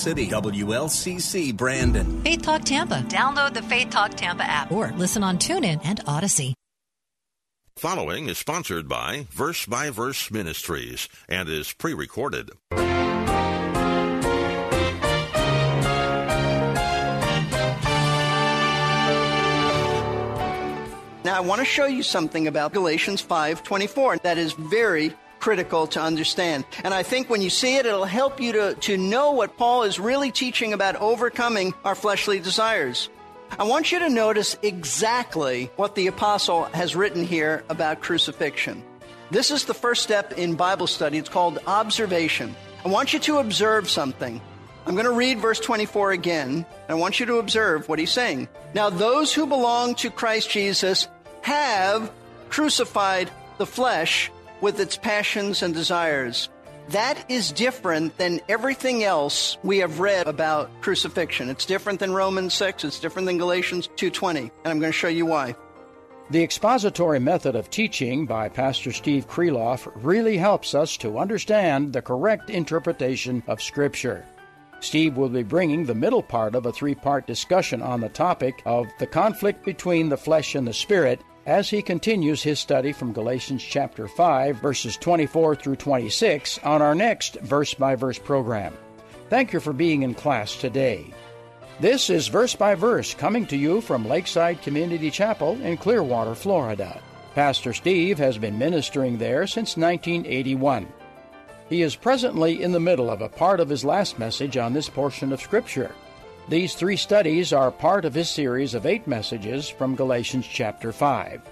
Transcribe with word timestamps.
City 0.00 0.28
WLCC 0.28 1.56
Brandon. 1.56 2.22
Faith 2.22 2.42
Talk 2.42 2.62
Tampa. 2.62 3.02
Download 3.08 3.52
the 3.52 3.62
Faith 3.62 3.90
Talk 3.90 4.14
Tampa 4.14 4.44
app 4.44 4.70
or 4.70 4.92
listen 4.92 5.24
on 5.24 5.38
TuneIn 5.38 5.80
and 5.84 6.00
Odyssey. 6.06 6.54
Following 7.76 8.28
is 8.28 8.38
sponsored 8.38 8.88
by 8.88 9.26
Verse 9.30 9.66
by 9.66 9.90
Verse 9.90 10.30
Ministries 10.30 11.08
and 11.28 11.48
is 11.48 11.72
pre 11.72 11.94
recorded. 11.94 12.50
Now 21.24 21.36
I 21.36 21.40
want 21.40 21.58
to 21.58 21.64
show 21.64 21.86
you 21.86 22.04
something 22.04 22.46
about 22.46 22.72
Galatians 22.72 23.20
5:24 23.20 24.22
that 24.22 24.38
is 24.38 24.52
very 24.52 25.12
critical 25.40 25.86
to 25.88 26.00
understand. 26.00 26.64
And 26.84 26.92
I 26.92 27.02
think 27.02 27.30
when 27.30 27.42
you 27.42 27.50
see 27.50 27.76
it, 27.76 27.86
it'll 27.86 28.04
help 28.04 28.40
you 28.40 28.52
to, 28.52 28.74
to 28.74 28.96
know 28.96 29.32
what 29.32 29.56
Paul 29.56 29.84
is 29.84 29.98
really 29.98 30.30
teaching 30.30 30.72
about 30.72 30.96
overcoming 30.96 31.74
our 31.84 31.94
fleshly 31.94 32.40
desires. 32.40 33.08
I 33.58 33.64
want 33.64 33.92
you 33.92 33.98
to 34.00 34.10
notice 34.10 34.56
exactly 34.62 35.70
what 35.76 35.94
the 35.94 36.06
apostle 36.06 36.64
has 36.64 36.94
written 36.94 37.24
here 37.24 37.64
about 37.68 38.00
crucifixion. 38.00 38.82
This 39.30 39.50
is 39.50 39.64
the 39.64 39.74
first 39.74 40.02
step 40.02 40.32
in 40.32 40.54
Bible 40.54 40.86
study. 40.86 41.18
It's 41.18 41.28
called 41.28 41.58
observation. 41.66 42.54
I 42.84 42.88
want 42.88 43.12
you 43.12 43.18
to 43.20 43.38
observe 43.38 43.88
something. 43.88 44.40
I'm 44.86 44.94
going 44.94 45.04
to 45.04 45.12
read 45.12 45.38
verse 45.38 45.60
24 45.60 46.12
again, 46.12 46.64
I 46.88 46.94
want 46.94 47.20
you 47.20 47.26
to 47.26 47.36
observe 47.36 47.90
what 47.90 47.98
he's 47.98 48.10
saying. 48.10 48.48
Now, 48.72 48.88
those 48.88 49.34
who 49.34 49.46
belong 49.46 49.94
to 49.96 50.10
Christ 50.10 50.48
Jesus 50.48 51.08
have 51.42 52.10
crucified 52.48 53.30
the 53.58 53.66
flesh 53.66 54.30
with 54.60 54.80
its 54.80 54.96
passions 54.96 55.62
and 55.62 55.74
desires. 55.74 56.48
That 56.88 57.30
is 57.30 57.52
different 57.52 58.16
than 58.16 58.40
everything 58.48 59.04
else 59.04 59.58
we 59.62 59.78
have 59.78 60.00
read 60.00 60.26
about 60.26 60.70
crucifixion. 60.80 61.50
It's 61.50 61.66
different 61.66 62.00
than 62.00 62.14
Romans 62.14 62.54
6, 62.54 62.84
it's 62.84 62.98
different 62.98 63.26
than 63.26 63.36
Galatians 63.36 63.88
2:20, 63.96 64.38
and 64.38 64.50
I'm 64.64 64.80
going 64.80 64.92
to 64.92 64.98
show 64.98 65.08
you 65.08 65.26
why. 65.26 65.54
The 66.30 66.42
expository 66.42 67.20
method 67.20 67.56
of 67.56 67.70
teaching 67.70 68.26
by 68.26 68.48
Pastor 68.48 68.92
Steve 68.92 69.28
Kreloff 69.28 69.90
really 69.96 70.36
helps 70.36 70.74
us 70.74 70.96
to 70.98 71.18
understand 71.18 71.92
the 71.92 72.02
correct 72.02 72.50
interpretation 72.50 73.42
of 73.46 73.62
Scripture. 73.62 74.26
Steve 74.80 75.16
will 75.16 75.28
be 75.28 75.42
bringing 75.42 75.84
the 75.84 75.94
middle 75.94 76.22
part 76.22 76.54
of 76.54 76.66
a 76.66 76.72
three 76.72 76.94
part 76.94 77.26
discussion 77.26 77.82
on 77.82 78.00
the 78.00 78.08
topic 78.08 78.62
of 78.64 78.86
the 78.98 79.06
conflict 79.06 79.64
between 79.64 80.08
the 80.08 80.16
flesh 80.16 80.54
and 80.54 80.66
the 80.66 80.72
spirit 80.72 81.20
as 81.48 81.70
he 81.70 81.80
continues 81.80 82.42
his 82.42 82.60
study 82.60 82.92
from 82.92 83.14
Galatians 83.14 83.64
chapter 83.64 84.06
5, 84.06 84.56
verses 84.56 84.98
24 84.98 85.56
through 85.56 85.76
26, 85.76 86.58
on 86.58 86.82
our 86.82 86.94
next 86.94 87.40
verse 87.40 87.72
by 87.72 87.94
verse 87.94 88.18
program. 88.18 88.76
Thank 89.30 89.54
you 89.54 89.58
for 89.58 89.72
being 89.72 90.02
in 90.02 90.12
class 90.12 90.56
today. 90.56 91.06
This 91.80 92.10
is 92.10 92.28
Verse 92.28 92.54
by 92.54 92.74
Verse 92.74 93.14
coming 93.14 93.46
to 93.46 93.56
you 93.56 93.80
from 93.80 94.06
Lakeside 94.06 94.60
Community 94.60 95.10
Chapel 95.10 95.58
in 95.62 95.78
Clearwater, 95.78 96.34
Florida. 96.34 97.00
Pastor 97.34 97.72
Steve 97.72 98.18
has 98.18 98.36
been 98.36 98.58
ministering 98.58 99.16
there 99.16 99.46
since 99.46 99.78
1981. 99.78 100.86
He 101.70 101.80
is 101.80 101.96
presently 101.96 102.62
in 102.62 102.72
the 102.72 102.80
middle 102.80 103.08
of 103.08 103.22
a 103.22 103.28
part 103.28 103.60
of 103.60 103.70
his 103.70 103.86
last 103.86 104.18
message 104.18 104.58
on 104.58 104.74
this 104.74 104.90
portion 104.90 105.32
of 105.32 105.40
Scripture. 105.40 105.94
These 106.48 106.76
three 106.76 106.96
studies 106.96 107.52
are 107.52 107.70
part 107.70 108.06
of 108.06 108.14
his 108.14 108.30
series 108.30 108.72
of 108.72 108.86
eight 108.86 109.06
messages 109.06 109.68
from 109.68 109.94
Galatians 109.94 110.46
chapter 110.46 110.92
5. 110.92 111.42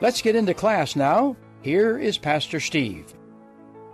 Let's 0.00 0.22
get 0.22 0.36
into 0.36 0.54
class 0.54 0.94
now. 0.94 1.36
Here 1.62 1.98
is 1.98 2.18
Pastor 2.18 2.60
Steve. 2.60 3.12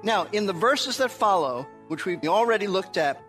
Now, 0.02 0.26
in 0.32 0.44
the 0.44 0.52
verses 0.52 0.98
that 0.98 1.10
follow, 1.10 1.66
which 1.88 2.04
we've 2.04 2.22
already 2.24 2.66
looked 2.66 2.98
at, 2.98 3.22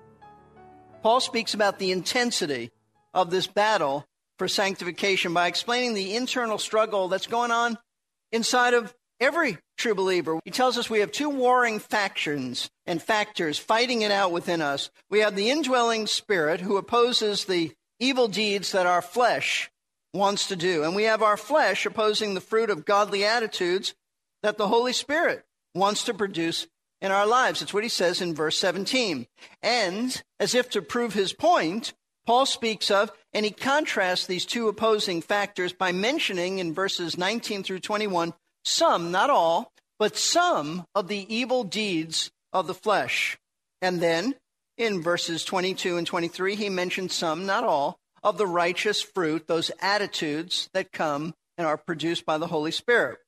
Paul 1.03 1.21
speaks 1.21 1.53
about 1.53 1.79
the 1.79 1.93
intensity 1.93 2.71
of 3.13 3.29
this 3.31 3.47
battle 3.47 4.05
for 4.37 4.49
sanctification 4.49 5.33
by 5.33 5.47
explaining 5.47 5.93
the 5.93 6.17
internal 6.17 6.57
struggle 6.57 7.07
that's 7.07 7.27
going 7.27 7.51
on 7.51 7.77
inside 8.33 8.73
of 8.73 8.93
every 9.19 9.57
true 9.77 9.95
believer. 9.95 10.39
He 10.45 10.51
tells 10.51 10.77
us 10.77 10.89
we 10.89 10.99
have 10.99 11.11
two 11.11 11.29
warring 11.29 11.79
factions 11.79 12.69
and 12.85 13.01
factors 13.01 13.57
fighting 13.57 14.01
it 14.01 14.11
out 14.11 14.31
within 14.31 14.61
us. 14.61 14.89
We 15.09 15.19
have 15.19 15.35
the 15.35 15.49
indwelling 15.49 16.07
spirit 16.07 16.61
who 16.61 16.77
opposes 16.77 17.45
the 17.45 17.71
evil 17.99 18.27
deeds 18.27 18.71
that 18.71 18.85
our 18.85 19.01
flesh 19.01 19.71
wants 20.13 20.47
to 20.47 20.55
do. 20.55 20.83
And 20.83 20.95
we 20.95 21.03
have 21.03 21.21
our 21.21 21.37
flesh 21.37 21.85
opposing 21.85 22.33
the 22.33 22.41
fruit 22.41 22.69
of 22.69 22.85
godly 22.85 23.25
attitudes 23.25 23.93
that 24.43 24.57
the 24.57 24.67
Holy 24.67 24.93
Spirit 24.93 25.43
wants 25.73 26.03
to 26.05 26.13
produce 26.13 26.67
in 27.01 27.11
our 27.11 27.27
lives. 27.27 27.61
It's 27.61 27.73
what 27.73 27.83
he 27.83 27.89
says 27.89 28.21
in 28.21 28.33
verse 28.33 28.57
17. 28.57 29.27
And 29.61 30.23
as 30.39 30.55
if 30.55 30.69
to 30.71 30.81
prove 30.81 31.13
his 31.13 31.33
point, 31.33 31.93
Paul 32.25 32.45
speaks 32.45 32.89
of, 32.89 33.11
and 33.33 33.45
he 33.45 33.51
contrasts 33.51 34.25
these 34.25 34.45
two 34.45 34.67
opposing 34.67 35.21
factors 35.21 35.73
by 35.73 35.91
mentioning 35.91 36.59
in 36.59 36.73
verses 36.73 37.17
19 37.17 37.63
through 37.63 37.79
21 37.79 38.33
some, 38.65 39.11
not 39.11 39.29
all, 39.29 39.71
but 39.97 40.17
some 40.17 40.85
of 40.93 41.07
the 41.07 41.33
evil 41.33 41.63
deeds 41.63 42.31
of 42.51 42.67
the 42.67 42.73
flesh. 42.73 43.37
And 43.81 44.01
then 44.01 44.35
in 44.77 45.01
verses 45.01 45.45
22 45.45 45.97
and 45.97 46.05
23, 46.05 46.55
he 46.55 46.69
mentions 46.69 47.13
some, 47.13 47.45
not 47.45 47.63
all, 47.63 47.97
of 48.23 48.37
the 48.37 48.47
righteous 48.47 49.01
fruit, 49.01 49.47
those 49.47 49.71
attitudes 49.79 50.69
that 50.73 50.91
come 50.91 51.33
and 51.57 51.67
are 51.67 51.77
produced 51.77 52.25
by 52.25 52.37
the 52.37 52.47
Holy 52.47 52.71
Spirit. 52.71 53.19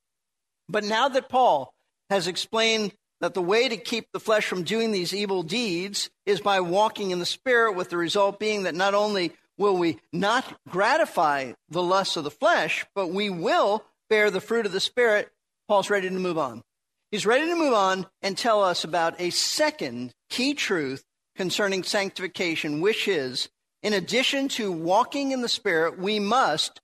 But 0.68 0.84
now 0.84 1.08
that 1.08 1.28
Paul 1.28 1.72
has 2.10 2.26
explained 2.26 2.92
that 3.20 3.34
the 3.34 3.42
way 3.42 3.68
to 3.68 3.76
keep 3.76 4.06
the 4.12 4.20
flesh 4.20 4.46
from 4.46 4.64
doing 4.64 4.92
these 4.92 5.14
evil 5.14 5.42
deeds 5.42 6.10
is 6.26 6.40
by 6.40 6.60
walking 6.60 7.10
in 7.10 7.18
the 7.18 7.26
Spirit, 7.26 7.74
with 7.74 7.90
the 7.90 7.96
result 7.96 8.38
being 8.38 8.64
that 8.64 8.74
not 8.74 8.94
only 8.94 9.32
will 9.56 9.76
we 9.76 9.98
not 10.12 10.44
gratify 10.68 11.52
the 11.68 11.82
lusts 11.82 12.16
of 12.16 12.24
the 12.24 12.30
flesh, 12.30 12.86
but 12.94 13.08
we 13.08 13.30
will 13.30 13.84
bear 14.08 14.30
the 14.30 14.40
fruit 14.40 14.66
of 14.66 14.72
the 14.72 14.80
Spirit, 14.80 15.30
Paul's 15.68 15.90
ready 15.90 16.08
to 16.08 16.14
move 16.14 16.38
on. 16.38 16.62
He's 17.10 17.26
ready 17.26 17.46
to 17.46 17.56
move 17.56 17.74
on 17.74 18.06
and 18.22 18.36
tell 18.36 18.62
us 18.62 18.84
about 18.84 19.20
a 19.20 19.30
second 19.30 20.12
key 20.28 20.54
truth 20.54 21.04
concerning 21.36 21.82
sanctification, 21.82 22.80
which 22.80 23.08
is 23.08 23.48
in 23.82 23.92
addition 23.92 24.48
to 24.48 24.72
walking 24.72 25.32
in 25.32 25.40
the 25.40 25.48
Spirit, 25.48 25.98
we 25.98 26.18
must 26.18 26.80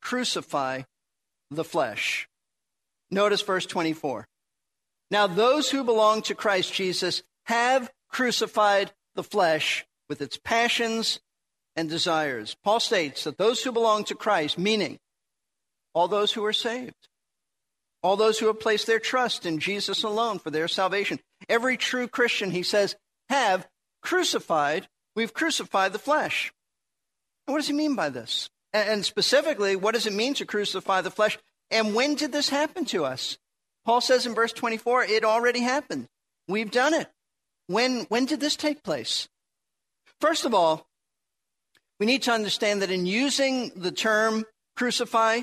crucify 0.00 0.82
the 1.50 1.64
flesh. 1.64 2.28
Notice 3.10 3.42
verse 3.42 3.66
24. 3.66 4.26
Now, 5.10 5.26
those 5.26 5.70
who 5.70 5.84
belong 5.84 6.22
to 6.22 6.34
Christ 6.34 6.72
Jesus 6.72 7.22
have 7.44 7.90
crucified 8.08 8.92
the 9.14 9.24
flesh 9.24 9.84
with 10.08 10.22
its 10.22 10.38
passions 10.42 11.20
and 11.76 11.88
desires. 11.88 12.56
Paul 12.64 12.80
states 12.80 13.24
that 13.24 13.38
those 13.38 13.62
who 13.62 13.72
belong 13.72 14.04
to 14.04 14.14
Christ, 14.14 14.58
meaning 14.58 14.98
all 15.94 16.08
those 16.08 16.32
who 16.32 16.44
are 16.44 16.52
saved, 16.52 17.08
all 18.02 18.16
those 18.16 18.38
who 18.38 18.46
have 18.46 18.60
placed 18.60 18.86
their 18.86 18.98
trust 18.98 19.44
in 19.46 19.58
Jesus 19.58 20.02
alone 20.02 20.38
for 20.38 20.50
their 20.50 20.68
salvation. 20.68 21.20
Every 21.48 21.76
true 21.76 22.08
Christian, 22.08 22.50
he 22.50 22.62
says, 22.62 22.96
have 23.28 23.68
crucified, 24.02 24.88
we've 25.14 25.34
crucified 25.34 25.92
the 25.92 25.98
flesh. 25.98 26.52
And 27.46 27.52
what 27.52 27.58
does 27.58 27.68
he 27.68 27.74
mean 27.74 27.94
by 27.94 28.08
this? 28.08 28.48
And 28.72 29.04
specifically, 29.04 29.76
what 29.76 29.94
does 29.94 30.06
it 30.06 30.12
mean 30.12 30.34
to 30.34 30.46
crucify 30.46 31.00
the 31.00 31.10
flesh? 31.10 31.38
And 31.70 31.94
when 31.94 32.14
did 32.14 32.32
this 32.32 32.48
happen 32.48 32.84
to 32.86 33.04
us? 33.04 33.38
Paul 33.84 34.00
says 34.00 34.26
in 34.26 34.34
verse 34.34 34.52
24, 34.52 35.04
it 35.04 35.24
already 35.24 35.60
happened. 35.60 36.06
We've 36.46 36.70
done 36.70 36.94
it. 36.94 37.08
When, 37.66 38.02
when 38.04 38.26
did 38.26 38.40
this 38.40 38.56
take 38.56 38.82
place? 38.82 39.28
First 40.20 40.44
of 40.44 40.54
all, 40.54 40.86
we 41.98 42.06
need 42.06 42.22
to 42.22 42.32
understand 42.32 42.82
that 42.82 42.90
in 42.90 43.06
using 43.06 43.70
the 43.76 43.92
term 43.92 44.44
crucify, 44.76 45.42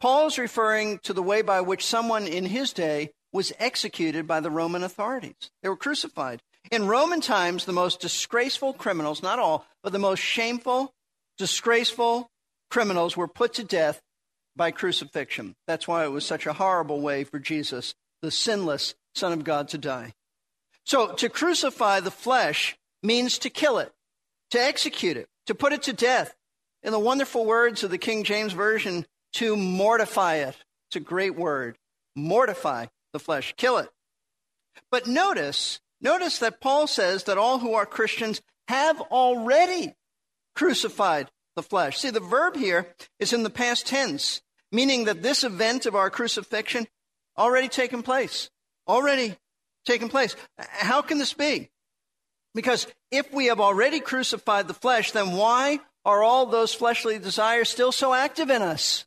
Paul 0.00 0.26
is 0.26 0.38
referring 0.38 0.98
to 1.00 1.12
the 1.12 1.22
way 1.22 1.42
by 1.42 1.60
which 1.60 1.84
someone 1.84 2.26
in 2.26 2.46
his 2.46 2.72
day 2.72 3.12
was 3.32 3.52
executed 3.58 4.26
by 4.26 4.40
the 4.40 4.50
Roman 4.50 4.82
authorities. 4.82 5.50
They 5.62 5.68
were 5.68 5.76
crucified. 5.76 6.42
In 6.70 6.86
Roman 6.86 7.20
times, 7.20 7.64
the 7.64 7.72
most 7.72 8.00
disgraceful 8.00 8.72
criminals, 8.72 9.22
not 9.22 9.38
all, 9.38 9.66
but 9.82 9.92
the 9.92 9.98
most 9.98 10.20
shameful, 10.20 10.92
disgraceful 11.38 12.30
criminals 12.70 13.16
were 13.16 13.28
put 13.28 13.54
to 13.54 13.64
death 13.64 14.02
by 14.56 14.70
crucifixion. 14.70 15.54
That's 15.66 15.86
why 15.86 16.04
it 16.04 16.12
was 16.12 16.24
such 16.24 16.46
a 16.46 16.54
horrible 16.54 17.00
way 17.00 17.24
for 17.24 17.38
Jesus, 17.38 17.94
the 18.22 18.30
sinless 18.30 18.94
Son 19.14 19.32
of 19.32 19.44
God, 19.44 19.68
to 19.68 19.78
die. 19.78 20.14
So 20.84 21.12
to 21.14 21.28
crucify 21.28 22.00
the 22.00 22.10
flesh 22.10 22.76
means 23.02 23.38
to 23.38 23.50
kill 23.50 23.78
it, 23.78 23.92
to 24.50 24.60
execute 24.60 25.16
it, 25.16 25.28
to 25.46 25.54
put 25.54 25.72
it 25.72 25.82
to 25.84 25.92
death. 25.92 26.34
In 26.82 26.92
the 26.92 26.98
wonderful 26.98 27.44
words 27.44 27.82
of 27.82 27.90
the 27.90 27.98
King 27.98 28.24
James 28.24 28.52
Version, 28.52 29.06
to 29.36 29.56
mortify 29.56 30.36
it. 30.36 30.56
It's 30.88 30.96
a 30.96 31.00
great 31.00 31.34
word. 31.34 31.78
Mortify 32.14 32.86
the 33.12 33.18
flesh, 33.18 33.54
kill 33.56 33.78
it. 33.78 33.88
But 34.90 35.06
notice, 35.06 35.80
notice 36.00 36.38
that 36.38 36.60
Paul 36.60 36.86
says 36.86 37.24
that 37.24 37.38
all 37.38 37.58
who 37.58 37.74
are 37.74 37.86
Christians 37.86 38.42
have 38.68 39.00
already 39.00 39.94
crucified 40.54 41.30
the 41.54 41.62
flesh. 41.62 41.98
See, 41.98 42.10
the 42.10 42.20
verb 42.20 42.56
here 42.56 42.94
is 43.18 43.32
in 43.32 43.42
the 43.42 43.50
past 43.50 43.86
tense, 43.86 44.42
meaning 44.70 45.04
that 45.04 45.22
this 45.22 45.44
event 45.44 45.86
of 45.86 45.94
our 45.94 46.10
crucifixion 46.10 46.86
already 47.38 47.68
taken 47.68 48.02
place. 48.02 48.50
Already 48.86 49.36
taken 49.86 50.08
place. 50.08 50.36
How 50.58 51.02
can 51.02 51.18
this 51.18 51.32
be? 51.32 51.70
Because 52.54 52.86
if 53.10 53.32
we 53.32 53.46
have 53.46 53.60
already 53.60 54.00
crucified 54.00 54.68
the 54.68 54.74
flesh, 54.74 55.12
then 55.12 55.32
why 55.32 55.80
are 56.04 56.22
all 56.22 56.46
those 56.46 56.72
fleshly 56.72 57.18
desires 57.18 57.68
still 57.68 57.92
so 57.92 58.14
active 58.14 58.50
in 58.50 58.62
us? 58.62 59.05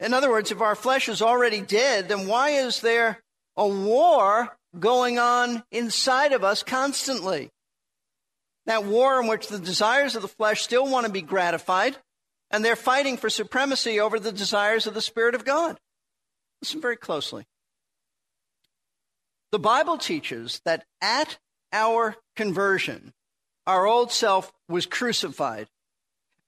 In 0.00 0.14
other 0.14 0.30
words, 0.30 0.50
if 0.50 0.62
our 0.62 0.74
flesh 0.74 1.08
is 1.08 1.20
already 1.20 1.60
dead, 1.60 2.08
then 2.08 2.26
why 2.26 2.50
is 2.50 2.80
there 2.80 3.22
a 3.56 3.68
war 3.68 4.56
going 4.78 5.18
on 5.18 5.62
inside 5.70 6.32
of 6.32 6.42
us 6.42 6.62
constantly? 6.62 7.50
That 8.64 8.84
war 8.84 9.20
in 9.20 9.28
which 9.28 9.48
the 9.48 9.58
desires 9.58 10.16
of 10.16 10.22
the 10.22 10.28
flesh 10.28 10.62
still 10.62 10.86
want 10.86 11.06
to 11.06 11.12
be 11.12 11.22
gratified, 11.22 11.96
and 12.50 12.64
they're 12.64 12.76
fighting 12.76 13.18
for 13.18 13.28
supremacy 13.28 14.00
over 14.00 14.18
the 14.18 14.32
desires 14.32 14.86
of 14.86 14.94
the 14.94 15.02
Spirit 15.02 15.34
of 15.34 15.44
God. 15.44 15.78
Listen 16.62 16.80
very 16.80 16.96
closely. 16.96 17.46
The 19.52 19.58
Bible 19.58 19.98
teaches 19.98 20.62
that 20.64 20.84
at 21.02 21.38
our 21.72 22.16
conversion, 22.36 23.12
our 23.66 23.86
old 23.86 24.12
self 24.12 24.52
was 24.68 24.86
crucified 24.86 25.68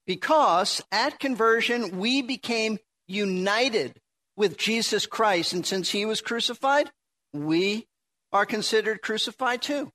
because 0.07 0.81
at 0.91 1.19
conversion 1.19 1.99
we 1.99 2.21
became 2.21 2.79
united 3.07 3.99
with 4.35 4.57
Jesus 4.57 5.05
Christ. 5.05 5.53
And 5.53 5.65
since 5.65 5.89
he 5.89 6.05
was 6.05 6.21
crucified, 6.21 6.91
we 7.33 7.87
are 8.31 8.45
considered 8.45 9.01
crucified 9.01 9.61
too. 9.61 9.91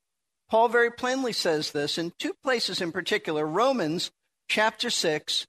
Paul 0.48 0.68
very 0.68 0.90
plainly 0.90 1.32
says 1.32 1.72
this 1.72 1.98
in 1.98 2.12
two 2.18 2.34
places 2.42 2.80
in 2.80 2.92
particular 2.92 3.46
Romans 3.46 4.10
chapter 4.48 4.88
6, 4.88 5.46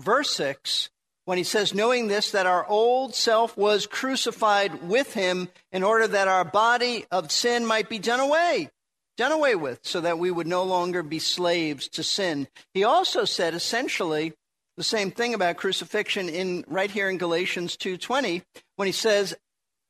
verse 0.00 0.30
6, 0.34 0.88
when 1.26 1.36
he 1.36 1.44
says, 1.44 1.74
Knowing 1.74 2.08
this, 2.08 2.30
that 2.30 2.46
our 2.46 2.66
old 2.66 3.14
self 3.14 3.56
was 3.56 3.86
crucified 3.86 4.88
with 4.88 5.12
him 5.12 5.48
in 5.70 5.82
order 5.82 6.08
that 6.08 6.28
our 6.28 6.44
body 6.44 7.04
of 7.10 7.30
sin 7.30 7.66
might 7.66 7.90
be 7.90 7.98
done 7.98 8.20
away, 8.20 8.70
done 9.18 9.32
away 9.32 9.54
with, 9.54 9.80
so 9.82 10.00
that 10.00 10.18
we 10.18 10.30
would 10.30 10.46
no 10.46 10.62
longer 10.62 11.02
be 11.02 11.18
slaves 11.18 11.88
to 11.88 12.02
sin. 12.02 12.48
He 12.72 12.84
also 12.84 13.26
said 13.26 13.52
essentially 13.52 14.32
the 14.78 14.84
same 14.84 15.10
thing 15.10 15.34
about 15.34 15.56
crucifixion 15.56 16.28
in 16.28 16.64
right 16.68 16.90
here 16.90 17.10
in 17.10 17.18
Galatians 17.18 17.76
2:20 17.76 18.44
when 18.76 18.86
he 18.86 18.92
says, 18.92 19.34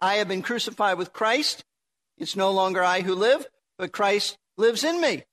"I 0.00 0.14
have 0.14 0.28
been 0.28 0.40
crucified 0.40 0.96
with 0.96 1.12
Christ. 1.12 1.62
It's 2.16 2.34
no 2.34 2.50
longer 2.50 2.82
I 2.82 3.02
who 3.02 3.14
live, 3.14 3.46
but 3.76 3.92
Christ 3.92 4.38
lives 4.56 4.82
in 4.82 4.98
me. 4.98 5.24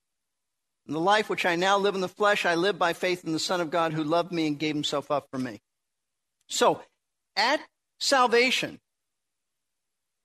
And 0.85 0.93
the 0.93 0.99
life 0.99 1.29
which 1.29 1.45
I 1.45 1.55
now 1.55 1.77
live 1.77 1.95
in 1.95 2.01
the 2.01 2.09
flesh, 2.09 2.45
I 2.45 2.55
live 2.55 2.77
by 2.77 2.91
faith 2.91 3.23
in 3.23 3.31
the 3.31 3.39
Son 3.39 3.61
of 3.61 3.71
God 3.71 3.93
who 3.93 4.03
loved 4.03 4.33
me 4.33 4.45
and 4.45 4.59
gave 4.59 4.75
himself 4.75 5.09
up 5.09 5.29
for 5.31 5.39
me." 5.39 5.61
So, 6.49 6.83
at 7.37 7.61
salvation, 7.97 8.81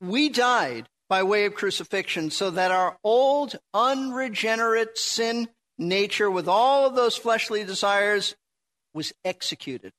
we 0.00 0.28
died 0.28 0.88
by 1.08 1.22
way 1.22 1.44
of 1.44 1.54
crucifixion 1.54 2.32
so 2.32 2.50
that 2.50 2.72
our 2.72 2.98
old 3.04 3.60
unregenerate 3.72 4.98
sin 4.98 5.54
nature 5.78 6.30
with 6.30 6.48
all 6.48 6.84
of 6.84 6.96
those 6.96 7.16
fleshly 7.16 7.62
desires 7.64 8.34
was 8.94 9.12
executed. 9.24 9.92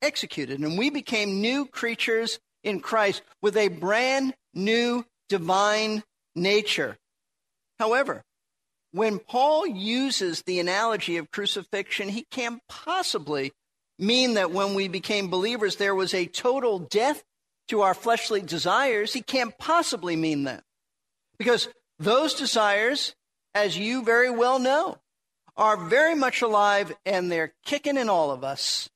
Executed. 0.00 0.60
And 0.60 0.78
we 0.78 0.90
became 0.90 1.40
new 1.40 1.66
creatures 1.66 2.38
in 2.62 2.80
Christ 2.80 3.22
with 3.40 3.56
a 3.56 3.68
brand 3.68 4.34
new 4.54 5.04
divine 5.28 6.02
nature. 6.34 6.96
However, 7.78 8.22
when 8.92 9.18
Paul 9.18 9.66
uses 9.66 10.42
the 10.42 10.60
analogy 10.60 11.16
of 11.16 11.30
crucifixion, 11.30 12.08
he 12.08 12.26
can't 12.30 12.60
possibly 12.68 13.52
mean 13.98 14.34
that 14.34 14.50
when 14.50 14.74
we 14.74 14.88
became 14.88 15.28
believers, 15.28 15.76
there 15.76 15.94
was 15.94 16.12
a 16.12 16.26
total 16.26 16.78
death 16.78 17.22
to 17.68 17.80
our 17.80 17.94
fleshly 17.94 18.42
desires. 18.42 19.12
He 19.12 19.22
can't 19.22 19.56
possibly 19.58 20.16
mean 20.16 20.44
that. 20.44 20.62
Because 21.38 21.68
those 21.98 22.34
desires, 22.34 23.14
as 23.54 23.78
you 23.78 24.02
very 24.04 24.30
well 24.30 24.58
know, 24.58 24.98
are 25.56 25.76
very 25.76 26.14
much 26.14 26.42
alive 26.42 26.92
and 27.04 27.30
they're 27.30 27.54
kicking 27.64 27.96
in 27.96 28.08
all 28.08 28.30
of 28.30 28.44
us. 28.44 28.88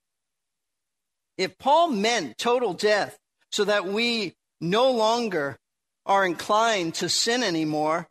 If 1.36 1.58
Paul 1.58 1.88
meant 1.88 2.38
total 2.38 2.72
death 2.72 3.18
so 3.52 3.64
that 3.64 3.86
we 3.86 4.34
no 4.60 4.90
longer 4.90 5.58
are 6.06 6.24
inclined 6.24 6.94
to 6.94 7.08
sin 7.08 7.42
anymore, 7.42 8.08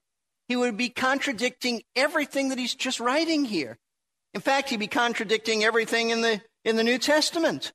he 0.48 0.56
would 0.56 0.78
be 0.78 0.90
contradicting 0.90 1.82
everything 1.96 2.50
that 2.50 2.60
he's 2.60 2.76
just 2.76 3.00
writing 3.00 3.46
here. 3.46 3.78
In 4.34 4.42
fact, 4.42 4.70
he'd 4.70 4.80
be 4.80 4.88
contradicting 4.88 5.64
everything 5.64 6.10
in 6.10 6.22
the, 6.22 6.42
in 6.64 6.76
the 6.76 6.84
New 6.84 7.00
Testament. 7.00 7.72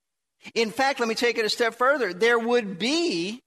In 0.55 0.71
fact, 0.71 1.01
let 1.01 1.09
me 1.09 1.15
take 1.15 1.37
it 1.37 1.45
a 1.45 1.51
step 1.51 1.75
further. 1.75 2.13
There 2.13 2.39
would 2.39 2.79
be 2.79 3.41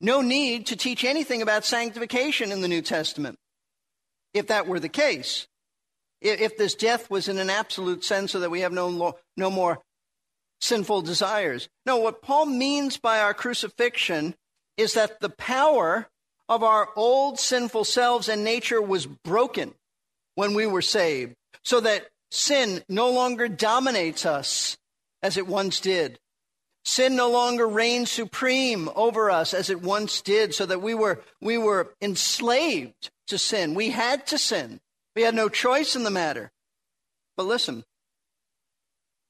no 0.00 0.20
need 0.20 0.66
to 0.66 0.76
teach 0.76 1.04
anything 1.04 1.40
about 1.42 1.64
sanctification 1.64 2.52
in 2.52 2.60
the 2.60 2.68
New 2.68 2.82
Testament 2.82 3.38
if 4.34 4.48
that 4.48 4.66
were 4.66 4.80
the 4.80 4.88
case 4.88 5.46
if 6.24 6.56
this 6.56 6.74
death 6.74 7.10
was 7.10 7.28
in 7.28 7.38
an 7.38 7.50
absolute 7.50 8.04
sense 8.04 8.32
so 8.32 8.40
that 8.40 8.50
we 8.50 8.60
have 8.60 8.72
no, 8.72 9.16
no 9.36 9.50
more 9.50 9.80
sinful 10.60 11.02
desires. 11.02 11.68
No, 11.84 11.98
what 11.98 12.22
Paul 12.22 12.46
means 12.46 12.96
by 12.96 13.20
our 13.20 13.34
crucifixion 13.34 14.34
is 14.76 14.94
that 14.94 15.20
the 15.20 15.28
power 15.28 16.08
of 16.48 16.62
our 16.62 16.88
old 16.96 17.38
sinful 17.38 17.84
selves 17.84 18.28
and 18.28 18.42
nature 18.42 18.80
was 18.80 19.06
broken 19.06 19.74
when 20.34 20.54
we 20.54 20.66
were 20.66 20.82
saved, 20.82 21.34
so 21.62 21.80
that 21.80 22.08
sin 22.30 22.82
no 22.88 23.10
longer 23.10 23.48
dominates 23.48 24.26
us 24.26 24.76
as 25.22 25.36
it 25.36 25.46
once 25.46 25.80
did. 25.80 26.18
Sin 26.84 27.16
no 27.16 27.30
longer 27.30 27.66
reigns 27.66 28.10
supreme 28.10 28.90
over 28.94 29.30
us 29.30 29.54
as 29.54 29.70
it 29.70 29.80
once 29.80 30.20
did, 30.20 30.54
so 30.54 30.66
that 30.66 30.82
we 30.82 30.94
were, 30.94 31.22
we 31.40 31.56
were 31.56 31.94
enslaved 32.02 33.10
to 33.28 33.38
sin. 33.38 33.74
We 33.74 33.90
had 33.90 34.26
to 34.28 34.38
sin. 34.38 34.80
We 35.14 35.22
had 35.22 35.34
no 35.34 35.48
choice 35.48 35.96
in 35.96 36.02
the 36.02 36.10
matter. 36.10 36.50
But 37.36 37.46
listen, 37.46 37.84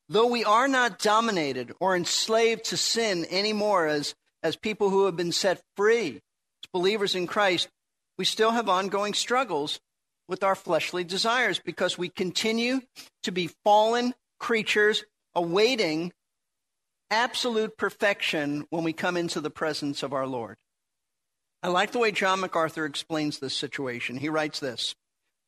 though 0.09 0.27
we 0.27 0.45
are 0.45 0.69
not 0.69 0.99
dominated 0.99 1.73
or 1.81 1.97
enslaved 1.97 2.65
to 2.67 2.77
sin 2.77 3.27
anymore 3.31 3.87
as, 3.87 4.15
as 4.43 4.57
people 4.57 4.91
who 4.91 5.07
have 5.07 5.17
been 5.17 5.33
set 5.33 5.61
free, 5.77 6.17
as 6.17 6.71
believers 6.73 7.15
in 7.15 7.27
Christ, 7.27 7.69
we 8.19 8.25
still 8.25 8.53
have 8.53 8.69
ongoing 8.69 9.15
struggles 9.15 9.81
with 10.29 10.43
our 10.43 10.55
fleshly 10.55 11.05
desires 11.05 11.61
because 11.63 11.99
we 11.99 12.09
continue 12.09 12.81
to 13.23 13.33
be 13.33 13.51
fallen 13.65 14.15
creatures 14.39 15.05
awaiting 15.35 16.13
absolute 17.11 17.77
perfection 17.77 18.67
when 18.71 18.85
we 18.85 18.93
come 18.93 19.17
into 19.17 19.41
the 19.41 19.51
presence 19.51 20.03
of 20.03 20.13
our 20.13 20.27
Lord. 20.27 20.57
I 21.63 21.69
like 21.69 21.93
the 21.93 21.99
way 21.99 22.13
John 22.13 22.41
MacArthur 22.41 22.85
explains 22.85 23.39
this 23.39 23.55
situation. 23.55 24.17
He 24.17 24.29
writes 24.29 24.61
this 24.61 24.95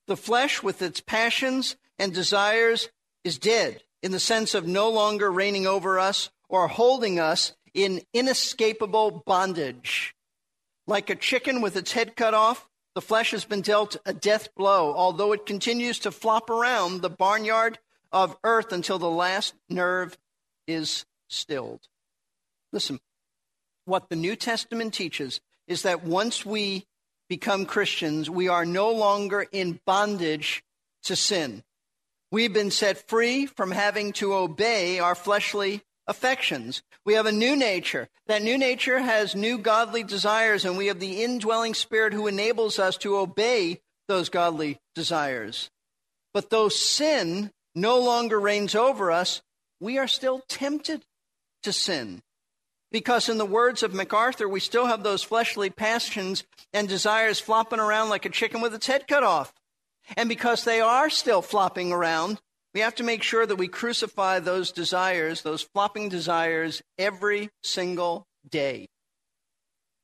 the 0.06 0.16
flesh, 0.16 0.62
with 0.62 0.82
its 0.82 1.00
passions 1.00 1.76
and 1.98 2.12
desires, 2.12 2.90
is 3.24 3.38
dead 3.38 3.82
in 4.02 4.12
the 4.12 4.20
sense 4.20 4.54
of 4.54 4.66
no 4.66 4.88
longer 4.90 5.30
reigning 5.30 5.66
over 5.66 5.98
us 5.98 6.30
or 6.48 6.68
holding 6.68 7.18
us 7.18 7.54
in 7.74 8.02
inescapable 8.12 9.22
bondage. 9.26 10.14
Like 10.86 11.10
a 11.10 11.16
chicken 11.16 11.60
with 11.60 11.76
its 11.76 11.92
head 11.92 12.16
cut 12.16 12.34
off, 12.34 12.68
the 12.94 13.00
flesh 13.02 13.32
has 13.32 13.44
been 13.44 13.60
dealt 13.60 13.96
a 14.06 14.14
death 14.14 14.54
blow, 14.54 14.94
although 14.94 15.32
it 15.32 15.44
continues 15.44 15.98
to 16.00 16.10
flop 16.10 16.48
around 16.48 17.02
the 17.02 17.10
barnyard 17.10 17.78
of 18.12 18.36
earth 18.44 18.72
until 18.72 18.98
the 18.98 19.10
last 19.10 19.54
nerve 19.68 20.16
is 20.66 21.04
stilled. 21.28 21.88
Listen, 22.72 23.00
what 23.84 24.08
the 24.08 24.16
New 24.16 24.36
Testament 24.36 24.94
teaches 24.94 25.40
is 25.66 25.82
that 25.82 26.04
once 26.04 26.46
we 26.46 26.86
become 27.28 27.66
Christians, 27.66 28.30
we 28.30 28.48
are 28.48 28.64
no 28.64 28.90
longer 28.90 29.46
in 29.52 29.80
bondage 29.86 30.62
to 31.04 31.16
sin. 31.16 31.62
We've 32.30 32.52
been 32.52 32.70
set 32.70 33.08
free 33.08 33.46
from 33.46 33.70
having 33.70 34.12
to 34.14 34.34
obey 34.34 34.98
our 34.98 35.14
fleshly 35.14 35.82
affections. 36.06 36.82
We 37.04 37.14
have 37.14 37.26
a 37.26 37.32
new 37.32 37.56
nature. 37.56 38.08
That 38.26 38.42
new 38.42 38.58
nature 38.58 38.98
has 38.98 39.34
new 39.34 39.58
godly 39.58 40.02
desires, 40.02 40.64
and 40.64 40.76
we 40.76 40.86
have 40.86 41.00
the 41.00 41.22
indwelling 41.22 41.74
spirit 41.74 42.12
who 42.12 42.26
enables 42.26 42.78
us 42.78 42.96
to 42.98 43.16
obey 43.16 43.80
those 44.08 44.28
godly 44.28 44.78
desires. 44.94 45.70
But 46.34 46.50
though 46.50 46.68
sin 46.68 47.50
no 47.74 47.98
longer 47.98 48.38
reigns 48.38 48.74
over 48.74 49.10
us, 49.10 49.42
we 49.80 49.98
are 49.98 50.08
still 50.08 50.42
tempted 50.48 51.04
to 51.62 51.72
sin. 51.72 52.22
Because, 52.92 53.28
in 53.28 53.38
the 53.38 53.44
words 53.44 53.82
of 53.82 53.92
MacArthur, 53.92 54.48
we 54.48 54.60
still 54.60 54.86
have 54.86 55.02
those 55.02 55.22
fleshly 55.22 55.70
passions 55.70 56.44
and 56.72 56.88
desires 56.88 57.40
flopping 57.40 57.80
around 57.80 58.08
like 58.08 58.24
a 58.24 58.30
chicken 58.30 58.60
with 58.60 58.74
its 58.74 58.86
head 58.86 59.08
cut 59.08 59.24
off. 59.24 59.52
And 60.16 60.28
because 60.28 60.64
they 60.64 60.80
are 60.80 61.10
still 61.10 61.42
flopping 61.42 61.92
around, 61.92 62.40
we 62.72 62.80
have 62.80 62.94
to 62.96 63.02
make 63.02 63.22
sure 63.22 63.46
that 63.46 63.56
we 63.56 63.68
crucify 63.68 64.38
those 64.38 64.70
desires, 64.70 65.42
those 65.42 65.62
flopping 65.62 66.08
desires, 66.08 66.82
every 66.98 67.50
single 67.62 68.26
day. 68.48 68.88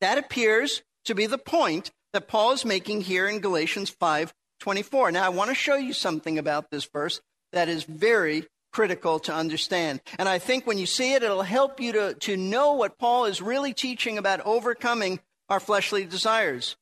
That 0.01 0.19
appears 0.19 0.83
to 1.05 1.15
be 1.15 1.27
the 1.27 1.39
point 1.39 1.91
that 2.13 2.29
Paul 2.29 2.53
is 2.53 2.65
making 2.65 3.03
here 3.03 3.29
in 3.29 3.41
Galatians 3.41 3.91
5:24. 3.91 5.13
Now 5.13 5.27
I 5.27 5.29
want 5.29 5.51
to 5.51 5.55
show 5.55 5.77
you 5.77 5.93
something 5.93 6.39
about 6.39 6.71
this 6.71 6.85
verse 6.85 7.21
that 7.53 7.69
is 7.69 7.85
very 7.85 8.49
critical 8.73 9.21
to 9.21 9.35
understand. 9.35 10.01
And 10.19 10.29
I 10.29 10.39
think 10.39 10.67
when 10.67 10.79
you 10.79 10.87
see 10.87 11.15
it, 11.15 11.23
it'll 11.23 11.43
help 11.43 11.81
you 11.81 11.93
to, 11.93 12.15
to 12.15 12.37
know 12.37 12.73
what 12.75 12.99
Paul 12.99 13.27
is 13.27 13.43
really 13.43 13.75
teaching 13.75 14.19
about 14.19 14.41
overcoming 14.41 15.21
our 15.49 15.61
fleshly 15.61 16.05
desires. 16.05 16.77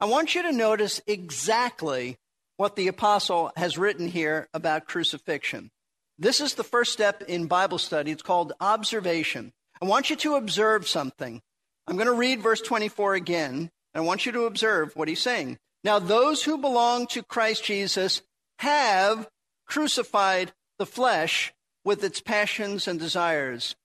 I 0.00 0.06
want 0.06 0.34
you 0.34 0.42
to 0.42 0.52
notice 0.52 1.00
exactly 1.06 2.18
what 2.56 2.76
the 2.76 2.88
apostle 2.88 3.52
has 3.56 3.78
written 3.78 4.08
here 4.08 4.48
about 4.52 4.86
crucifixion. 4.86 5.70
This 6.18 6.40
is 6.40 6.54
the 6.54 6.64
first 6.64 6.92
step 6.92 7.22
in 7.22 7.46
Bible 7.46 7.78
study. 7.78 8.10
It's 8.10 8.22
called 8.22 8.52
observation. 8.60 9.52
I 9.80 9.84
want 9.84 10.10
you 10.10 10.16
to 10.16 10.36
observe 10.36 10.88
something. 10.88 11.42
I'm 11.86 11.96
going 11.96 12.06
to 12.06 12.14
read 12.14 12.40
verse 12.40 12.60
24 12.62 13.14
again. 13.14 13.70
And 13.96 14.04
I 14.04 14.06
want 14.06 14.26
you 14.26 14.32
to 14.32 14.44
observe 14.44 14.96
what 14.96 15.08
he's 15.08 15.20
saying. 15.20 15.58
Now, 15.84 15.98
those 15.98 16.42
who 16.42 16.58
belong 16.58 17.06
to 17.08 17.22
Christ 17.22 17.64
Jesus 17.64 18.22
have 18.58 19.28
crucified 19.66 20.52
the 20.78 20.86
flesh 20.86 21.52
with 21.84 22.02
its 22.02 22.20
passions 22.20 22.88
and 22.88 22.98
desires. 22.98 23.76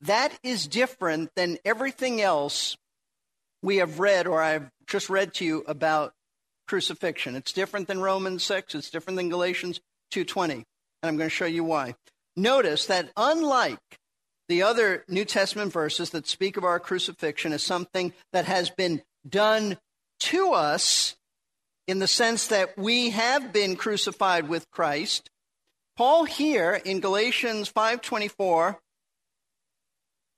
That 0.00 0.38
is 0.42 0.66
different 0.66 1.30
than 1.34 1.58
everything 1.64 2.20
else 2.20 2.76
we 3.62 3.78
have 3.78 3.98
read 3.98 4.26
or 4.26 4.42
I've 4.42 4.70
just 4.86 5.08
read 5.08 5.32
to 5.34 5.44
you 5.44 5.64
about 5.66 6.12
crucifixion. 6.68 7.34
It's 7.34 7.52
different 7.52 7.88
than 7.88 8.00
Romans 8.00 8.44
6, 8.44 8.74
it's 8.74 8.90
different 8.90 9.16
than 9.16 9.30
Galatians 9.30 9.80
2:20, 10.12 10.52
and 10.52 10.64
I'm 11.02 11.16
going 11.16 11.30
to 11.30 11.34
show 11.34 11.46
you 11.46 11.64
why. 11.64 11.94
Notice 12.36 12.86
that 12.86 13.10
unlike 13.16 13.98
the 14.48 14.62
other 14.62 15.04
New 15.08 15.24
Testament 15.24 15.72
verses 15.72 16.10
that 16.10 16.26
speak 16.26 16.56
of 16.56 16.64
our 16.64 16.78
crucifixion 16.78 17.52
as 17.52 17.62
something 17.62 18.12
that 18.32 18.44
has 18.44 18.68
been 18.70 19.02
done 19.26 19.78
to 20.20 20.52
us 20.52 21.16
in 21.86 21.98
the 21.98 22.06
sense 22.06 22.46
that 22.48 22.76
we 22.76 23.10
have 23.10 23.52
been 23.52 23.76
crucified 23.76 24.48
with 24.48 24.70
Christ, 24.70 25.30
Paul 25.96 26.24
here 26.24 26.74
in 26.84 27.00
Galatians 27.00 27.68
5:24 27.68 28.80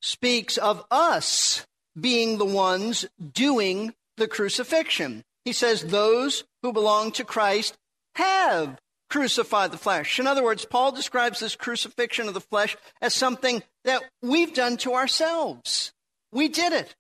speaks 0.02 0.58
of 0.58 0.84
us 0.90 1.66
being 1.98 2.36
the 2.36 2.44
ones 2.44 3.06
doing 3.32 3.94
the 4.16 4.28
crucifixion. 4.28 5.24
He 5.44 5.52
says 5.52 5.84
those 5.84 6.44
who 6.62 6.72
belong 6.72 7.12
to 7.12 7.24
Christ 7.24 7.76
have 8.16 8.78
crucified 9.08 9.70
the 9.70 9.78
flesh. 9.78 10.18
In 10.18 10.26
other 10.26 10.42
words, 10.42 10.64
Paul 10.64 10.92
describes 10.92 11.40
this 11.40 11.56
crucifixion 11.56 12.28
of 12.28 12.34
the 12.34 12.40
flesh 12.40 12.76
as 13.00 13.14
something 13.14 13.62
that 13.84 14.02
we've 14.20 14.52
done 14.52 14.76
to 14.78 14.94
ourselves. 14.94 15.92
We 16.32 16.48
did 16.48 16.72
it 16.72 16.94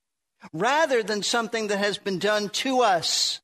rather 0.52 1.02
than 1.02 1.22
something 1.22 1.66
that 1.66 1.78
has 1.78 1.98
been 1.98 2.18
done 2.18 2.48
to 2.50 2.82
us. 2.82 3.40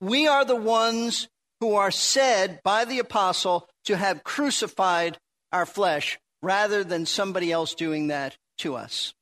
We 0.00 0.26
are 0.26 0.44
the 0.44 0.56
ones 0.56 1.28
who 1.60 1.74
are 1.74 1.90
said 1.90 2.60
by 2.64 2.84
the 2.84 2.98
apostle 2.98 3.68
to 3.84 3.96
have 3.96 4.24
crucified 4.24 5.18
our 5.52 5.66
flesh 5.66 6.18
rather 6.42 6.84
than 6.84 7.06
somebody 7.06 7.52
else 7.52 7.74
doing 7.74 8.08
that 8.08 8.36
to 8.58 8.74
us. 8.74 9.14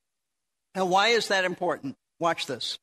Now, 0.74 0.86
why 0.86 1.08
is 1.08 1.28
that 1.28 1.44
important? 1.44 1.96
Watch 2.18 2.46
this. 2.46 2.78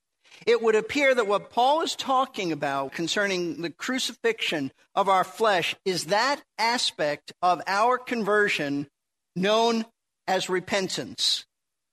It 0.45 0.61
would 0.61 0.75
appear 0.75 1.15
that 1.15 1.27
what 1.27 1.49
Paul 1.49 1.81
is 1.81 1.95
talking 1.95 2.51
about 2.51 2.91
concerning 2.91 3.61
the 3.61 3.69
crucifixion 3.69 4.71
of 4.93 5.09
our 5.09 5.23
flesh 5.23 5.75
is 5.85 6.05
that 6.05 6.41
aspect 6.57 7.31
of 7.41 7.61
our 7.65 7.97
conversion 7.97 8.87
known 9.35 9.85
as 10.27 10.49
repentance. 10.49 11.45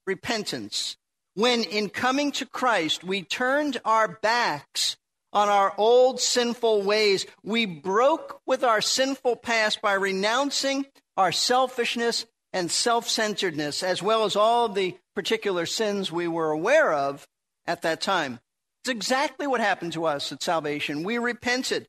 Repentance. 0.05 0.97
When 1.33 1.63
in 1.63 1.89
coming 1.89 2.31
to 2.33 2.45
Christ, 2.45 3.03
we 3.03 3.23
turned 3.23 3.81
our 3.83 4.07
backs 4.07 4.97
on 5.35 5.49
our 5.49 5.73
old 5.77 6.21
sinful 6.21 6.81
ways. 6.81 7.27
We 7.43 7.65
broke 7.65 8.41
with 8.47 8.63
our 8.63 8.81
sinful 8.81 9.35
past 9.35 9.81
by 9.81 9.93
renouncing 9.93 10.85
our 11.17 11.33
selfishness 11.33 12.25
and 12.53 12.71
self 12.71 13.09
centeredness, 13.09 13.83
as 13.83 14.01
well 14.01 14.23
as 14.23 14.37
all 14.37 14.69
the 14.69 14.97
particular 15.13 15.65
sins 15.65 16.11
we 16.11 16.27
were 16.27 16.51
aware 16.51 16.93
of 16.93 17.27
at 17.67 17.81
that 17.81 18.01
time. 18.01 18.39
It's 18.83 18.89
exactly 18.89 19.45
what 19.45 19.59
happened 19.59 19.93
to 19.93 20.05
us 20.05 20.31
at 20.31 20.41
salvation. 20.41 21.03
We 21.03 21.17
repented. 21.17 21.87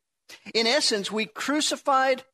In 0.54 0.66
essence, 0.66 1.12
we 1.12 1.26
crucified 1.26 2.24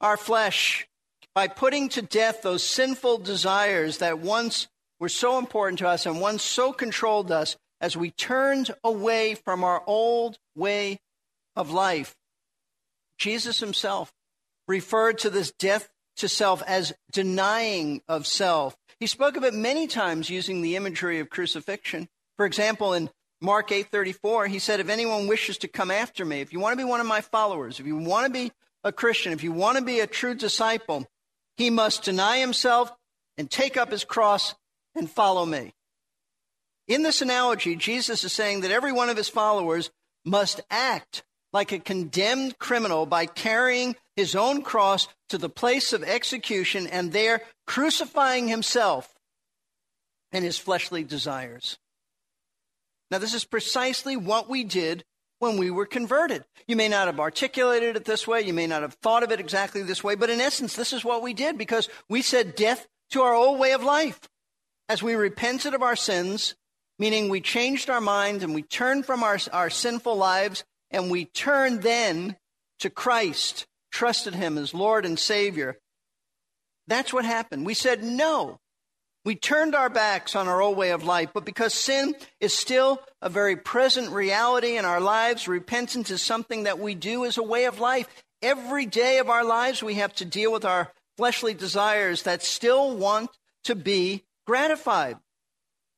our 0.00 0.16
flesh 0.16 0.86
by 1.34 1.48
putting 1.48 1.88
to 1.90 2.02
death 2.02 2.42
those 2.42 2.62
sinful 2.62 3.18
desires 3.18 3.98
that 3.98 4.20
once 4.20 4.68
were 5.00 5.08
so 5.08 5.38
important 5.38 5.80
to 5.80 5.88
us 5.88 6.06
and 6.06 6.20
once 6.20 6.42
so 6.42 6.72
controlled 6.72 7.32
us 7.32 7.56
as 7.82 7.96
we 7.96 8.12
turned 8.12 8.74
away 8.84 9.34
from 9.34 9.64
our 9.64 9.82
old 9.86 10.38
way 10.54 11.00
of 11.56 11.70
life. 11.70 12.16
Jesus 13.18 13.58
himself 13.58 14.14
referred 14.68 15.18
to 15.18 15.30
this 15.30 15.50
death 15.50 15.90
to 16.16 16.28
self 16.28 16.62
as 16.62 16.92
denying 17.10 18.00
of 18.08 18.26
self. 18.26 18.76
He 19.00 19.06
spoke 19.06 19.36
of 19.36 19.44
it 19.44 19.52
many 19.52 19.88
times 19.88 20.30
using 20.30 20.62
the 20.62 20.76
imagery 20.76 21.18
of 21.18 21.28
crucifixion. 21.28 22.08
For 22.36 22.46
example, 22.46 22.94
in 22.94 23.10
Mark 23.40 23.72
8:34, 23.72 24.46
he 24.46 24.60
said, 24.60 24.78
"If 24.78 24.88
anyone 24.88 25.26
wishes 25.26 25.58
to 25.58 25.68
come 25.68 25.90
after 25.90 26.24
me, 26.24 26.40
if 26.40 26.52
you 26.52 26.60
want 26.60 26.74
to 26.74 26.76
be 26.76 26.88
one 26.88 27.00
of 27.00 27.06
my 27.06 27.20
followers, 27.20 27.80
if 27.80 27.86
you 27.86 27.96
want 27.96 28.26
to 28.26 28.32
be 28.32 28.52
a 28.84 28.92
Christian, 28.92 29.32
if 29.32 29.42
you 29.42 29.52
want 29.52 29.78
to 29.78 29.84
be 29.84 29.98
a 29.98 30.06
true 30.06 30.34
disciple, 30.34 31.06
he 31.56 31.68
must 31.68 32.04
deny 32.04 32.38
himself 32.38 32.92
and 33.36 33.50
take 33.50 33.76
up 33.76 33.90
his 33.90 34.04
cross 34.04 34.54
and 34.94 35.10
follow 35.10 35.44
me." 35.44 35.74
In 36.92 37.02
this 37.02 37.22
analogy, 37.22 37.74
Jesus 37.74 38.22
is 38.22 38.34
saying 38.34 38.60
that 38.60 38.70
every 38.70 38.92
one 38.92 39.08
of 39.08 39.16
his 39.16 39.30
followers 39.30 39.90
must 40.26 40.60
act 40.70 41.24
like 41.50 41.72
a 41.72 41.78
condemned 41.78 42.58
criminal 42.58 43.06
by 43.06 43.24
carrying 43.24 43.96
his 44.14 44.36
own 44.36 44.60
cross 44.60 45.08
to 45.30 45.38
the 45.38 45.48
place 45.48 45.94
of 45.94 46.02
execution 46.02 46.86
and 46.86 47.10
there 47.10 47.44
crucifying 47.66 48.46
himself 48.46 49.14
and 50.32 50.44
his 50.44 50.58
fleshly 50.58 51.02
desires. 51.02 51.78
Now, 53.10 53.16
this 53.16 53.32
is 53.32 53.46
precisely 53.46 54.14
what 54.14 54.50
we 54.50 54.62
did 54.62 55.02
when 55.38 55.56
we 55.56 55.70
were 55.70 55.86
converted. 55.86 56.44
You 56.66 56.76
may 56.76 56.88
not 56.88 57.06
have 57.06 57.20
articulated 57.20 57.96
it 57.96 58.04
this 58.04 58.28
way, 58.28 58.42
you 58.42 58.52
may 58.52 58.66
not 58.66 58.82
have 58.82 58.98
thought 59.00 59.22
of 59.22 59.32
it 59.32 59.40
exactly 59.40 59.82
this 59.82 60.04
way, 60.04 60.14
but 60.14 60.28
in 60.28 60.42
essence, 60.42 60.76
this 60.76 60.92
is 60.92 61.06
what 61.06 61.22
we 61.22 61.32
did 61.32 61.56
because 61.56 61.88
we 62.10 62.20
said 62.20 62.54
death 62.54 62.86
to 63.12 63.22
our 63.22 63.32
old 63.32 63.58
way 63.58 63.72
of 63.72 63.82
life. 63.82 64.20
As 64.90 65.02
we 65.02 65.14
repented 65.14 65.72
of 65.72 65.82
our 65.82 65.96
sins, 65.96 66.54
meaning 67.02 67.28
we 67.28 67.40
changed 67.40 67.90
our 67.90 68.00
minds 68.00 68.44
and 68.44 68.54
we 68.54 68.62
turned 68.62 69.04
from 69.04 69.24
our, 69.24 69.36
our 69.52 69.68
sinful 69.68 70.14
lives 70.14 70.62
and 70.92 71.10
we 71.10 71.24
turned 71.24 71.82
then 71.82 72.36
to 72.78 72.88
Christ, 72.88 73.66
trusted 73.90 74.36
Him 74.36 74.56
as 74.56 74.72
Lord 74.72 75.04
and 75.04 75.18
Savior. 75.18 75.80
That's 76.86 77.12
what 77.12 77.24
happened. 77.24 77.66
We 77.66 77.74
said 77.74 78.04
no. 78.04 78.60
We 79.24 79.34
turned 79.34 79.74
our 79.74 79.88
backs 79.88 80.36
on 80.36 80.46
our 80.46 80.62
old 80.62 80.76
way 80.76 80.90
of 80.92 81.02
life, 81.02 81.30
but 81.34 81.44
because 81.44 81.74
sin 81.74 82.14
is 82.38 82.56
still 82.56 83.02
a 83.20 83.28
very 83.28 83.56
present 83.56 84.10
reality 84.10 84.76
in 84.76 84.84
our 84.84 85.00
lives, 85.00 85.48
repentance 85.48 86.08
is 86.08 86.22
something 86.22 86.62
that 86.62 86.78
we 86.78 86.94
do 86.94 87.24
as 87.24 87.36
a 87.36 87.42
way 87.42 87.64
of 87.64 87.80
life. 87.80 88.06
Every 88.42 88.86
day 88.86 89.18
of 89.18 89.28
our 89.28 89.44
lives, 89.44 89.82
we 89.82 89.94
have 89.94 90.14
to 90.14 90.24
deal 90.24 90.52
with 90.52 90.64
our 90.64 90.92
fleshly 91.16 91.54
desires 91.54 92.22
that 92.22 92.44
still 92.44 92.96
want 92.96 93.30
to 93.64 93.74
be 93.74 94.22
gratified. 94.46 95.16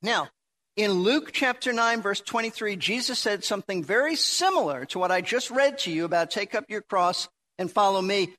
Now, 0.00 0.30
in 0.76 0.90
Luke 0.92 1.30
chapter 1.32 1.72
9, 1.72 2.02
verse 2.02 2.20
23, 2.20 2.76
Jesus 2.76 3.18
said 3.18 3.44
something 3.44 3.84
very 3.84 4.16
similar 4.16 4.84
to 4.86 4.98
what 4.98 5.12
I 5.12 5.20
just 5.20 5.50
read 5.50 5.78
to 5.80 5.92
you 5.92 6.04
about 6.04 6.30
take 6.30 6.54
up 6.54 6.64
your 6.68 6.82
cross 6.82 7.28
and 7.58 7.70
follow 7.70 8.02
me, 8.02 8.34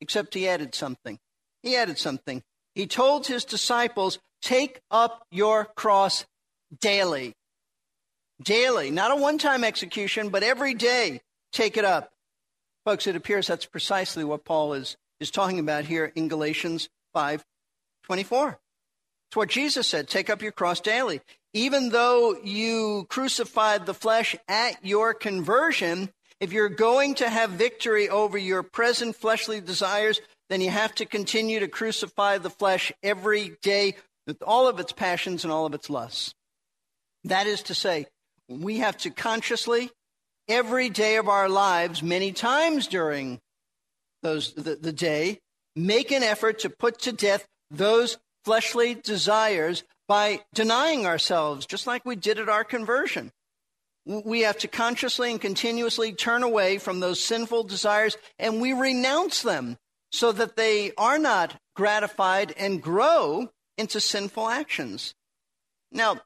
except 0.00 0.34
he 0.34 0.46
added 0.46 0.74
something. 0.74 1.18
He 1.62 1.76
added 1.76 1.98
something. 1.98 2.42
He 2.74 2.86
told 2.86 3.26
his 3.26 3.44
disciples, 3.44 4.18
take 4.42 4.80
up 4.90 5.24
your 5.30 5.64
cross 5.64 6.26
daily. 6.80 7.32
Daily, 8.42 8.90
not 8.90 9.10
a 9.10 9.16
one 9.16 9.38
time 9.38 9.64
execution, 9.64 10.28
but 10.28 10.42
every 10.42 10.74
day, 10.74 11.20
take 11.52 11.76
it 11.76 11.84
up. 11.84 12.10
Folks, 12.84 13.06
it 13.06 13.16
appears 13.16 13.46
that's 13.46 13.66
precisely 13.66 14.24
what 14.24 14.44
Paul 14.44 14.74
is, 14.74 14.96
is 15.18 15.30
talking 15.30 15.58
about 15.58 15.84
here 15.84 16.12
in 16.14 16.28
Galatians 16.28 16.88
5 17.14 17.44
24. 18.04 18.58
It's 19.28 19.36
what 19.36 19.48
Jesus 19.48 19.86
said 19.86 20.08
take 20.08 20.28
up 20.28 20.42
your 20.42 20.52
cross 20.52 20.80
daily 20.80 21.20
even 21.52 21.90
though 21.90 22.36
you 22.42 23.06
crucified 23.08 23.86
the 23.86 23.94
flesh 23.94 24.36
at 24.48 24.84
your 24.84 25.14
conversion, 25.14 26.10
if 26.38 26.52
you're 26.52 26.68
going 26.68 27.14
to 27.16 27.28
have 27.28 27.50
victory 27.50 28.08
over 28.08 28.38
your 28.38 28.62
present 28.62 29.16
fleshly 29.16 29.60
desires, 29.60 30.20
then 30.48 30.60
you 30.60 30.70
have 30.70 30.94
to 30.96 31.06
continue 31.06 31.60
to 31.60 31.68
crucify 31.68 32.38
the 32.38 32.50
flesh 32.50 32.92
every 33.02 33.56
day 33.62 33.94
with 34.26 34.42
all 34.42 34.68
of 34.68 34.78
its 34.78 34.92
passions 34.92 35.44
and 35.44 35.52
all 35.52 35.66
of 35.66 35.74
its 35.74 35.90
lusts. 35.90 36.34
That 37.24 37.46
is 37.46 37.62
to 37.64 37.74
say, 37.74 38.06
we 38.48 38.78
have 38.78 38.96
to 38.98 39.10
consciously, 39.10 39.90
every 40.48 40.88
day 40.88 41.16
of 41.16 41.28
our 41.28 41.48
lives, 41.48 42.02
many 42.02 42.32
times 42.32 42.86
during 42.86 43.40
those 44.22 44.52
the, 44.54 44.76
the 44.76 44.92
day, 44.92 45.38
make 45.76 46.10
an 46.10 46.22
effort 46.22 46.60
to 46.60 46.70
put 46.70 47.00
to 47.00 47.12
death 47.12 47.46
those 47.70 48.18
fleshly 48.44 48.94
desires 48.94 49.84
by 50.10 50.40
denying 50.52 51.06
ourselves, 51.06 51.64
just 51.66 51.86
like 51.86 52.04
we 52.04 52.16
did 52.16 52.40
at 52.40 52.48
our 52.48 52.64
conversion. 52.64 53.30
We 54.04 54.40
have 54.40 54.58
to 54.58 54.66
consciously 54.66 55.30
and 55.30 55.40
continuously 55.40 56.12
turn 56.12 56.42
away 56.42 56.78
from 56.78 56.98
those 56.98 57.22
sinful 57.22 57.62
desires 57.62 58.16
and 58.36 58.60
we 58.60 58.72
renounce 58.72 59.42
them 59.42 59.78
so 60.10 60.32
that 60.32 60.56
they 60.56 60.90
are 60.98 61.20
not 61.20 61.54
gratified 61.76 62.52
and 62.56 62.82
grow 62.82 63.50
into 63.78 64.00
sinful 64.00 64.48
actions. 64.48 65.14
Now, 65.92 66.18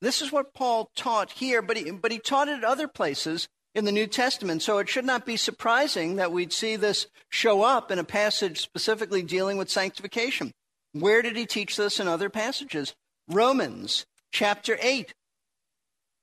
this 0.00 0.22
is 0.22 0.32
what 0.32 0.54
Paul 0.54 0.88
taught 0.96 1.32
here, 1.32 1.60
but 1.60 1.76
he, 1.76 1.90
but 1.90 2.10
he 2.10 2.18
taught 2.18 2.48
it 2.48 2.64
other 2.64 2.88
places 2.88 3.48
in 3.74 3.84
the 3.84 3.92
New 3.92 4.06
Testament. 4.06 4.62
So 4.62 4.78
it 4.78 4.88
should 4.88 5.04
not 5.04 5.26
be 5.26 5.36
surprising 5.36 6.16
that 6.16 6.32
we'd 6.32 6.54
see 6.54 6.76
this 6.76 7.06
show 7.28 7.64
up 7.64 7.90
in 7.90 7.98
a 7.98 8.04
passage 8.04 8.62
specifically 8.62 9.20
dealing 9.20 9.58
with 9.58 9.68
sanctification. 9.68 10.54
Where 10.94 11.22
did 11.22 11.36
he 11.36 11.44
teach 11.44 11.76
this 11.76 11.98
in 11.98 12.06
other 12.06 12.30
passages? 12.30 12.94
Romans 13.28 14.06
chapter 14.32 14.78
8. 14.80 15.12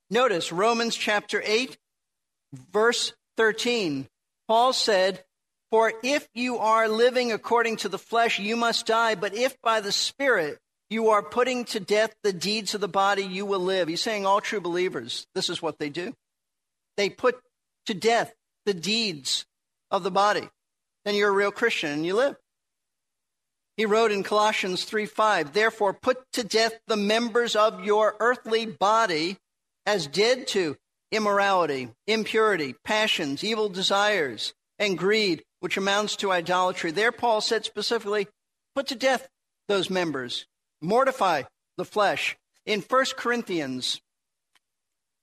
Notice 0.09 0.51
Romans 0.51 0.95
chapter 0.95 1.43
8, 1.45 1.77
verse 2.71 3.13
13. 3.35 4.07
Paul 4.47 4.73
said, 4.73 5.23
For 5.71 5.93
if 6.03 6.27
you 6.33 6.57
are 6.57 6.87
living 6.87 7.33
according 7.33 7.77
to 7.77 7.89
the 7.89 7.97
flesh, 7.97 8.39
you 8.39 8.55
must 8.55 8.85
die, 8.85 9.15
but 9.15 9.33
if 9.33 9.59
by 9.61 9.81
the 9.81 9.91
Spirit 9.91 10.57
you 10.89 11.09
are 11.09 11.23
putting 11.23 11.65
to 11.65 11.79
death 11.79 12.13
the 12.23 12.33
deeds 12.33 12.73
of 12.73 12.81
the 12.81 12.87
body, 12.87 13.23
you 13.23 13.45
will 13.45 13.59
live. 13.59 13.89
He's 13.89 14.01
saying 14.01 14.25
all 14.25 14.41
true 14.41 14.61
believers, 14.61 15.27
this 15.35 15.49
is 15.49 15.61
what 15.61 15.79
they 15.79 15.89
do. 15.89 16.13
They 16.97 17.09
put 17.09 17.39
to 17.87 17.93
death 17.93 18.33
the 18.65 18.73
deeds 18.73 19.45
of 19.89 20.03
the 20.03 20.11
body. 20.11 20.49
Then 21.03 21.15
you're 21.15 21.29
a 21.29 21.33
real 21.33 21.51
Christian 21.51 21.91
and 21.91 22.05
you 22.05 22.15
live. 22.15 22.35
He 23.81 23.85
wrote 23.87 24.11
in 24.11 24.21
Colossians 24.21 24.83
3 24.83 25.07
5, 25.07 25.53
Therefore, 25.53 25.91
put 25.91 26.19
to 26.33 26.43
death 26.43 26.79
the 26.85 26.95
members 26.95 27.55
of 27.55 27.83
your 27.83 28.15
earthly 28.19 28.67
body 28.67 29.37
as 29.87 30.05
dead 30.05 30.45
to 30.49 30.77
immorality, 31.11 31.89
impurity, 32.05 32.75
passions, 32.83 33.43
evil 33.43 33.69
desires, 33.69 34.53
and 34.77 34.99
greed, 34.99 35.43
which 35.61 35.77
amounts 35.77 36.15
to 36.17 36.31
idolatry. 36.31 36.91
There, 36.91 37.11
Paul 37.11 37.41
said 37.41 37.65
specifically, 37.65 38.27
put 38.75 38.85
to 38.89 38.95
death 38.95 39.27
those 39.67 39.89
members, 39.89 40.45
mortify 40.79 41.41
the 41.75 41.83
flesh. 41.83 42.37
In 42.67 42.81
1 42.81 43.05
Corinthians 43.17 43.99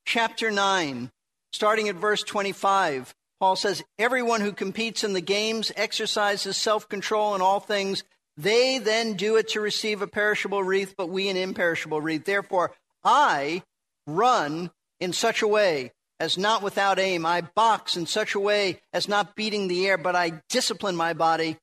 chapter 0.05 0.51
9, 0.51 1.13
starting 1.53 1.89
at 1.89 1.95
verse 1.95 2.25
25, 2.25 3.15
Paul 3.39 3.55
says, 3.55 3.85
Everyone 4.01 4.41
who 4.41 4.51
competes 4.51 5.05
in 5.05 5.13
the 5.13 5.21
games 5.21 5.71
exercises 5.77 6.57
self 6.57 6.89
control 6.89 7.37
in 7.37 7.41
all 7.41 7.61
things. 7.61 8.03
They 8.39 8.79
then 8.79 9.15
do 9.15 9.35
it 9.37 9.49
to 9.49 9.61
receive 9.61 10.01
a 10.01 10.07
perishable 10.07 10.63
wreath, 10.63 10.95
but 10.97 11.11
we 11.11 11.29
an 11.29 11.37
imperishable 11.37 12.01
wreath. 12.01 12.25
Therefore, 12.25 12.73
I 13.03 13.65
run 14.07 14.71
in 15.01 15.13
such 15.13 15.43
a 15.43 15.49
way 15.49 15.93
as 16.21 16.39
not 16.39 16.63
without 16.63 17.01
aim. 17.01 17.27
I 17.27 17.41
box 17.41 17.97
in 17.97 18.07
such 18.07 18.37
a 18.37 18.41
way 18.41 18.81
as 18.93 19.09
not 19.09 19.35
beating 19.35 19.67
the 19.67 19.87
air, 19.89 19.99
but 19.99 20.15
I 20.15 20.41
discipline 20.49 20.95
my 20.95 21.15
body. 21.15 21.59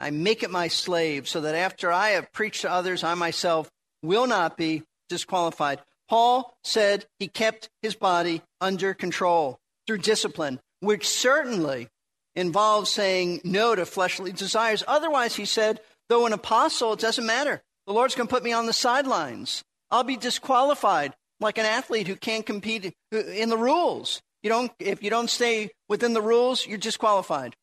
I 0.00 0.10
make 0.10 0.42
it 0.42 0.50
my 0.50 0.68
slave, 0.68 1.26
so 1.26 1.40
that 1.40 1.54
after 1.54 1.90
I 1.90 2.10
have 2.10 2.32
preached 2.32 2.60
to 2.60 2.70
others, 2.70 3.02
I 3.02 3.14
myself 3.14 3.70
will 4.02 4.26
not 4.26 4.56
be 4.58 4.82
disqualified. 5.08 5.80
Paul 6.10 6.56
said 6.62 7.06
he 7.18 7.28
kept 7.28 7.70
his 7.80 7.94
body 7.94 8.42
under 8.60 8.92
control 8.92 9.58
through 9.86 9.98
discipline, 9.98 10.60
which 10.80 11.08
certainly 11.08 11.88
involves 12.36 12.90
saying 12.90 13.40
no 13.44 13.74
to 13.74 13.86
fleshly 13.86 14.30
desires. 14.30 14.84
Otherwise, 14.86 15.34
he 15.34 15.46
said, 15.46 15.80
Though 16.08 16.26
an 16.26 16.32
apostle, 16.32 16.94
it 16.94 17.00
doesn't 17.00 17.26
matter. 17.26 17.62
The 17.86 17.92
Lord's 17.92 18.14
going 18.14 18.28
to 18.28 18.34
put 18.34 18.44
me 18.44 18.52
on 18.52 18.66
the 18.66 18.72
sidelines. 18.72 19.62
I'll 19.90 20.04
be 20.04 20.16
disqualified 20.16 21.14
like 21.40 21.58
an 21.58 21.66
athlete 21.66 22.06
who 22.06 22.16
can't 22.16 22.44
compete 22.44 22.94
in 23.12 23.48
the 23.48 23.56
rules. 23.56 24.20
You 24.42 24.50
don't, 24.50 24.72
if 24.78 25.02
you 25.02 25.10
don't 25.10 25.30
stay 25.30 25.70
within 25.88 26.12
the 26.12 26.22
rules, 26.22 26.66
you're 26.66 26.78
disqualified. 26.78 27.56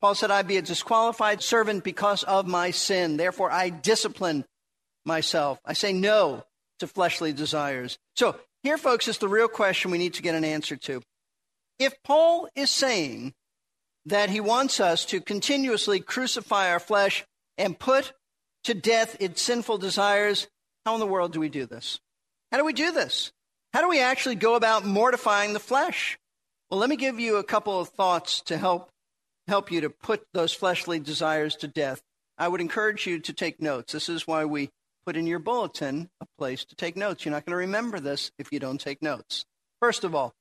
Paul 0.00 0.14
said, 0.14 0.30
I'd 0.30 0.46
be 0.46 0.56
a 0.56 0.62
disqualified 0.62 1.42
servant 1.42 1.84
because 1.84 2.22
of 2.22 2.46
my 2.46 2.70
sin. 2.70 3.16
Therefore, 3.16 3.50
I 3.50 3.70
discipline 3.70 4.44
myself. 5.04 5.58
I 5.64 5.72
say 5.72 5.92
no 5.92 6.44
to 6.78 6.86
fleshly 6.86 7.32
desires. 7.32 7.98
So, 8.14 8.36
here, 8.62 8.78
folks, 8.78 9.08
is 9.08 9.18
the 9.18 9.28
real 9.28 9.48
question 9.48 9.90
we 9.90 9.98
need 9.98 10.14
to 10.14 10.22
get 10.22 10.34
an 10.34 10.44
answer 10.44 10.76
to. 10.76 11.02
If 11.78 11.94
Paul 12.02 12.48
is 12.54 12.70
saying 12.70 13.34
that 14.06 14.30
he 14.30 14.40
wants 14.40 14.80
us 14.80 15.04
to 15.06 15.20
continuously 15.20 16.00
crucify 16.00 16.70
our 16.70 16.80
flesh 16.80 17.24
and 17.58 17.78
put 17.78 18.12
to 18.64 18.72
death 18.74 19.16
its 19.20 19.42
sinful 19.42 19.78
desires. 19.78 20.46
How 20.86 20.94
in 20.94 21.00
the 21.00 21.06
world 21.06 21.32
do 21.32 21.40
we 21.40 21.50
do 21.50 21.66
this? 21.66 22.00
How 22.50 22.58
do 22.58 22.64
we 22.64 22.72
do 22.72 22.92
this? 22.92 23.32
How 23.74 23.82
do 23.82 23.88
we 23.88 24.00
actually 24.00 24.36
go 24.36 24.54
about 24.54 24.86
mortifying 24.86 25.52
the 25.52 25.60
flesh? 25.60 26.18
Well, 26.70 26.80
let 26.80 26.88
me 26.88 26.96
give 26.96 27.20
you 27.20 27.36
a 27.36 27.44
couple 27.44 27.78
of 27.78 27.88
thoughts 27.90 28.40
to 28.42 28.56
help 28.56 28.90
help 29.46 29.72
you 29.72 29.80
to 29.80 29.90
put 29.90 30.22
those 30.34 30.52
fleshly 30.52 31.00
desires 31.00 31.56
to 31.56 31.68
death. 31.68 32.02
I 32.36 32.48
would 32.48 32.60
encourage 32.60 33.06
you 33.06 33.18
to 33.20 33.32
take 33.32 33.62
notes. 33.62 33.94
This 33.94 34.10
is 34.10 34.26
why 34.26 34.44
we 34.44 34.70
put 35.06 35.16
in 35.16 35.26
your 35.26 35.38
bulletin 35.38 36.10
a 36.20 36.26
place 36.38 36.66
to 36.66 36.76
take 36.76 36.96
notes. 36.96 37.24
You're 37.24 37.32
not 37.32 37.46
going 37.46 37.54
to 37.54 37.56
remember 37.56 37.98
this 37.98 38.30
if 38.38 38.52
you 38.52 38.60
don't 38.60 38.80
take 38.80 39.02
notes. 39.02 39.46
First 39.80 40.04
of 40.04 40.14
all, 40.14 40.34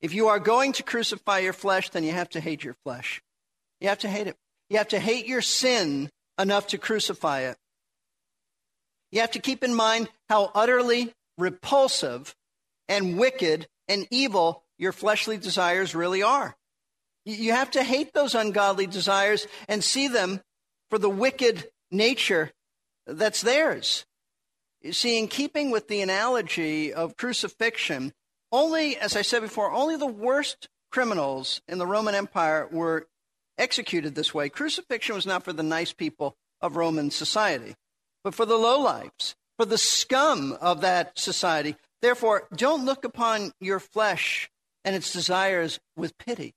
if 0.00 0.14
you 0.14 0.28
are 0.28 0.38
going 0.38 0.72
to 0.74 0.84
crucify 0.84 1.40
your 1.40 1.52
flesh, 1.52 1.90
then 1.90 2.04
you 2.04 2.12
have 2.12 2.28
to 2.30 2.40
hate 2.40 2.62
your 2.62 2.76
flesh. 2.84 3.20
You 3.80 3.88
have 3.88 3.98
to 4.00 4.08
hate 4.08 4.28
it. 4.28 4.36
You 4.70 4.78
have 4.78 4.88
to 4.88 5.00
hate 5.00 5.26
your 5.26 5.42
sin 5.42 6.10
enough 6.38 6.68
to 6.68 6.78
crucify 6.78 7.40
it. 7.40 7.56
You 9.12 9.20
have 9.20 9.32
to 9.32 9.38
keep 9.38 9.62
in 9.62 9.74
mind 9.74 10.08
how 10.28 10.50
utterly 10.54 11.12
repulsive 11.38 12.34
and 12.88 13.18
wicked 13.18 13.68
and 13.88 14.06
evil 14.10 14.64
your 14.78 14.92
fleshly 14.92 15.36
desires 15.36 15.94
really 15.94 16.22
are. 16.22 16.56
You 17.24 17.52
have 17.52 17.70
to 17.72 17.82
hate 17.82 18.12
those 18.12 18.34
ungodly 18.34 18.86
desires 18.86 19.46
and 19.68 19.82
see 19.82 20.08
them 20.08 20.40
for 20.90 20.98
the 20.98 21.08
wicked 21.08 21.68
nature 21.90 22.50
that's 23.06 23.40
theirs. 23.40 24.04
You 24.82 24.92
see, 24.92 25.18
in 25.18 25.28
keeping 25.28 25.70
with 25.70 25.88
the 25.88 26.02
analogy 26.02 26.92
of 26.92 27.16
crucifixion, 27.16 28.12
only, 28.52 28.96
as 28.96 29.16
I 29.16 29.22
said 29.22 29.40
before, 29.40 29.72
only 29.72 29.96
the 29.96 30.06
worst 30.06 30.68
criminals 30.92 31.62
in 31.66 31.78
the 31.78 31.86
Roman 31.86 32.14
Empire 32.14 32.68
were 32.70 33.06
executed 33.58 34.14
this 34.14 34.34
way. 34.34 34.48
Crucifixion 34.48 35.14
was 35.14 35.26
not 35.26 35.44
for 35.44 35.52
the 35.52 35.62
nice 35.62 35.92
people 35.92 36.36
of 36.60 36.76
Roman 36.76 37.10
society, 37.10 37.74
but 38.22 38.34
for 38.34 38.46
the 38.46 38.58
lowlifes, 38.58 39.34
for 39.56 39.64
the 39.64 39.78
scum 39.78 40.56
of 40.60 40.80
that 40.80 41.18
society. 41.18 41.76
Therefore, 42.02 42.48
don't 42.54 42.84
look 42.84 43.04
upon 43.04 43.52
your 43.60 43.80
flesh 43.80 44.50
and 44.84 44.94
its 44.94 45.12
desires 45.12 45.80
with 45.96 46.18
pity. 46.18 46.54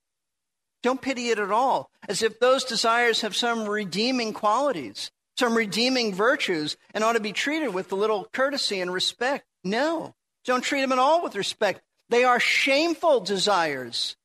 Don't 0.83 1.01
pity 1.01 1.29
it 1.29 1.39
at 1.39 1.51
all, 1.51 1.89
as 2.07 2.21
if 2.21 2.39
those 2.39 2.63
desires 2.63 3.21
have 3.21 3.35
some 3.35 3.67
redeeming 3.67 4.33
qualities, 4.33 5.11
some 5.37 5.55
redeeming 5.55 6.13
virtues, 6.13 6.77
and 6.93 7.03
ought 7.03 7.13
to 7.13 7.19
be 7.19 7.33
treated 7.33 7.73
with 7.73 7.91
a 7.91 7.95
little 7.95 8.27
courtesy 8.31 8.79
and 8.79 8.93
respect. 8.93 9.45
No, 9.63 10.15
don't 10.45 10.63
treat 10.63 10.81
them 10.81 10.91
at 10.91 10.99
all 10.99 11.23
with 11.23 11.35
respect. 11.35 11.81
They 12.09 12.23
are 12.23 12.39
shameful 12.39 13.21
desires, 13.21 14.15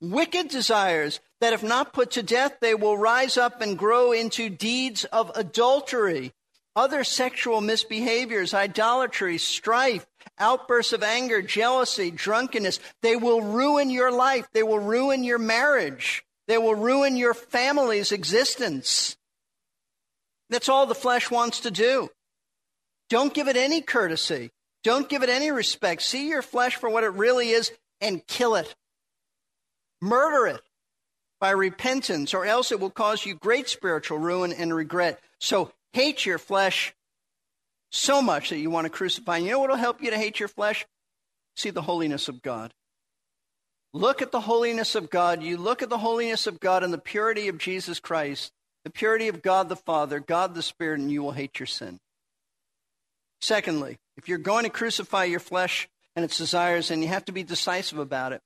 wicked 0.00 0.48
desires 0.48 1.20
that, 1.44 1.52
if 1.52 1.62
not 1.62 1.92
put 1.92 2.12
to 2.12 2.22
death, 2.22 2.56
they 2.62 2.74
will 2.74 2.96
rise 2.96 3.36
up 3.36 3.60
and 3.60 3.76
grow 3.76 4.12
into 4.12 4.48
deeds 4.48 5.04
of 5.04 5.30
adultery, 5.34 6.32
other 6.74 7.04
sexual 7.04 7.60
misbehaviors, 7.60 8.54
idolatry, 8.54 9.36
strife, 9.36 10.06
outbursts 10.38 10.94
of 10.94 11.02
anger, 11.02 11.42
jealousy, 11.42 12.10
drunkenness. 12.10 12.80
They 13.02 13.16
will 13.16 13.42
ruin 13.42 13.90
your 13.90 14.10
life. 14.10 14.48
They 14.54 14.62
will 14.62 14.78
ruin 14.78 15.22
your 15.22 15.38
marriage. 15.38 16.24
They 16.48 16.56
will 16.56 16.74
ruin 16.74 17.14
your 17.18 17.34
family's 17.34 18.10
existence. 18.10 19.18
That's 20.48 20.70
all 20.70 20.86
the 20.86 20.94
flesh 20.94 21.30
wants 21.30 21.60
to 21.60 21.70
do. 21.70 22.08
Don't 23.10 23.34
give 23.34 23.48
it 23.48 23.56
any 23.58 23.82
courtesy. 23.82 24.50
Don't 24.82 25.10
give 25.10 25.22
it 25.22 25.28
any 25.28 25.50
respect. 25.50 26.00
See 26.00 26.26
your 26.26 26.40
flesh 26.40 26.76
for 26.76 26.88
what 26.88 27.04
it 27.04 27.12
really 27.12 27.50
is 27.50 27.70
and 28.00 28.26
kill 28.26 28.54
it. 28.54 28.74
Murder 30.00 30.46
it 30.46 30.62
by 31.44 31.50
repentance, 31.50 32.32
or 32.32 32.46
else 32.46 32.72
it 32.72 32.80
will 32.80 32.88
cause 32.88 33.26
you 33.26 33.34
great 33.34 33.68
spiritual 33.68 34.16
ruin 34.16 34.50
and 34.50 34.72
regret. 34.72 35.20
So 35.38 35.72
hate 35.92 36.24
your 36.24 36.38
flesh 36.38 36.94
so 37.92 38.22
much 38.22 38.48
that 38.48 38.60
you 38.60 38.70
want 38.70 38.86
to 38.86 38.90
crucify. 38.90 39.36
And 39.36 39.44
you 39.44 39.52
know 39.52 39.58
what 39.58 39.68
will 39.68 39.76
help 39.76 40.00
you 40.00 40.10
to 40.10 40.16
hate 40.16 40.40
your 40.40 40.48
flesh? 40.48 40.86
See 41.54 41.68
the 41.68 41.82
holiness 41.82 42.28
of 42.28 42.40
God. 42.40 42.72
Look 43.92 44.22
at 44.22 44.32
the 44.32 44.40
holiness 44.40 44.94
of 44.94 45.10
God. 45.10 45.42
You 45.42 45.58
look 45.58 45.82
at 45.82 45.90
the 45.90 45.98
holiness 45.98 46.46
of 46.46 46.60
God 46.60 46.82
and 46.82 46.94
the 46.94 46.96
purity 46.96 47.48
of 47.48 47.58
Jesus 47.58 48.00
Christ, 48.00 48.50
the 48.82 48.88
purity 48.88 49.28
of 49.28 49.42
God 49.42 49.68
the 49.68 49.76
Father, 49.76 50.20
God 50.20 50.54
the 50.54 50.62
Spirit, 50.62 51.00
and 51.00 51.12
you 51.12 51.22
will 51.22 51.32
hate 51.32 51.60
your 51.60 51.66
sin. 51.66 51.98
Secondly, 53.42 53.98
if 54.16 54.30
you're 54.30 54.38
going 54.38 54.64
to 54.64 54.70
crucify 54.70 55.24
your 55.24 55.40
flesh 55.40 55.90
and 56.16 56.24
its 56.24 56.38
desires, 56.38 56.90
and 56.90 57.02
you 57.02 57.08
have 57.08 57.26
to 57.26 57.32
be 57.32 57.42
decisive 57.42 57.98
about 57.98 58.32
it, 58.32 58.40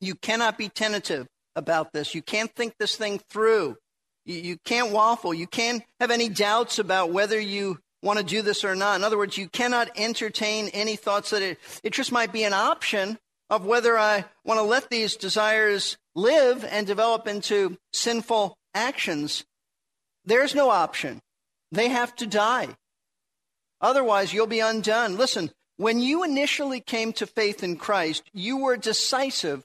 You 0.00 0.14
cannot 0.16 0.56
be 0.56 0.68
tentative 0.68 1.28
about 1.56 1.92
this. 1.92 2.14
You 2.14 2.22
can't 2.22 2.54
think 2.54 2.74
this 2.78 2.96
thing 2.96 3.20
through. 3.28 3.76
You, 4.24 4.36
you 4.36 4.56
can't 4.64 4.92
waffle. 4.92 5.34
You 5.34 5.46
can't 5.46 5.82
have 5.98 6.10
any 6.10 6.28
doubts 6.28 6.78
about 6.78 7.12
whether 7.12 7.38
you 7.38 7.78
want 8.02 8.18
to 8.18 8.24
do 8.24 8.42
this 8.42 8.64
or 8.64 8.74
not. 8.74 8.96
In 8.96 9.04
other 9.04 9.18
words, 9.18 9.36
you 9.36 9.48
cannot 9.48 9.90
entertain 9.96 10.68
any 10.68 10.96
thoughts 10.96 11.30
that 11.30 11.42
it, 11.42 11.58
it 11.82 11.92
just 11.92 12.12
might 12.12 12.32
be 12.32 12.44
an 12.44 12.52
option 12.52 13.18
of 13.50 13.66
whether 13.66 13.98
I 13.98 14.24
want 14.44 14.58
to 14.58 14.64
let 14.64 14.90
these 14.90 15.16
desires 15.16 15.98
live 16.14 16.64
and 16.64 16.86
develop 16.86 17.26
into 17.26 17.76
sinful 17.92 18.56
actions. 18.74 19.44
There's 20.24 20.54
no 20.54 20.70
option. 20.70 21.20
They 21.72 21.88
have 21.88 22.14
to 22.16 22.26
die. 22.26 22.68
Otherwise, 23.80 24.32
you'll 24.32 24.46
be 24.46 24.60
undone. 24.60 25.16
Listen, 25.16 25.50
when 25.76 26.00
you 26.00 26.22
initially 26.22 26.80
came 26.80 27.12
to 27.14 27.26
faith 27.26 27.62
in 27.62 27.76
Christ, 27.76 28.22
you 28.32 28.58
were 28.58 28.76
decisive 28.76 29.64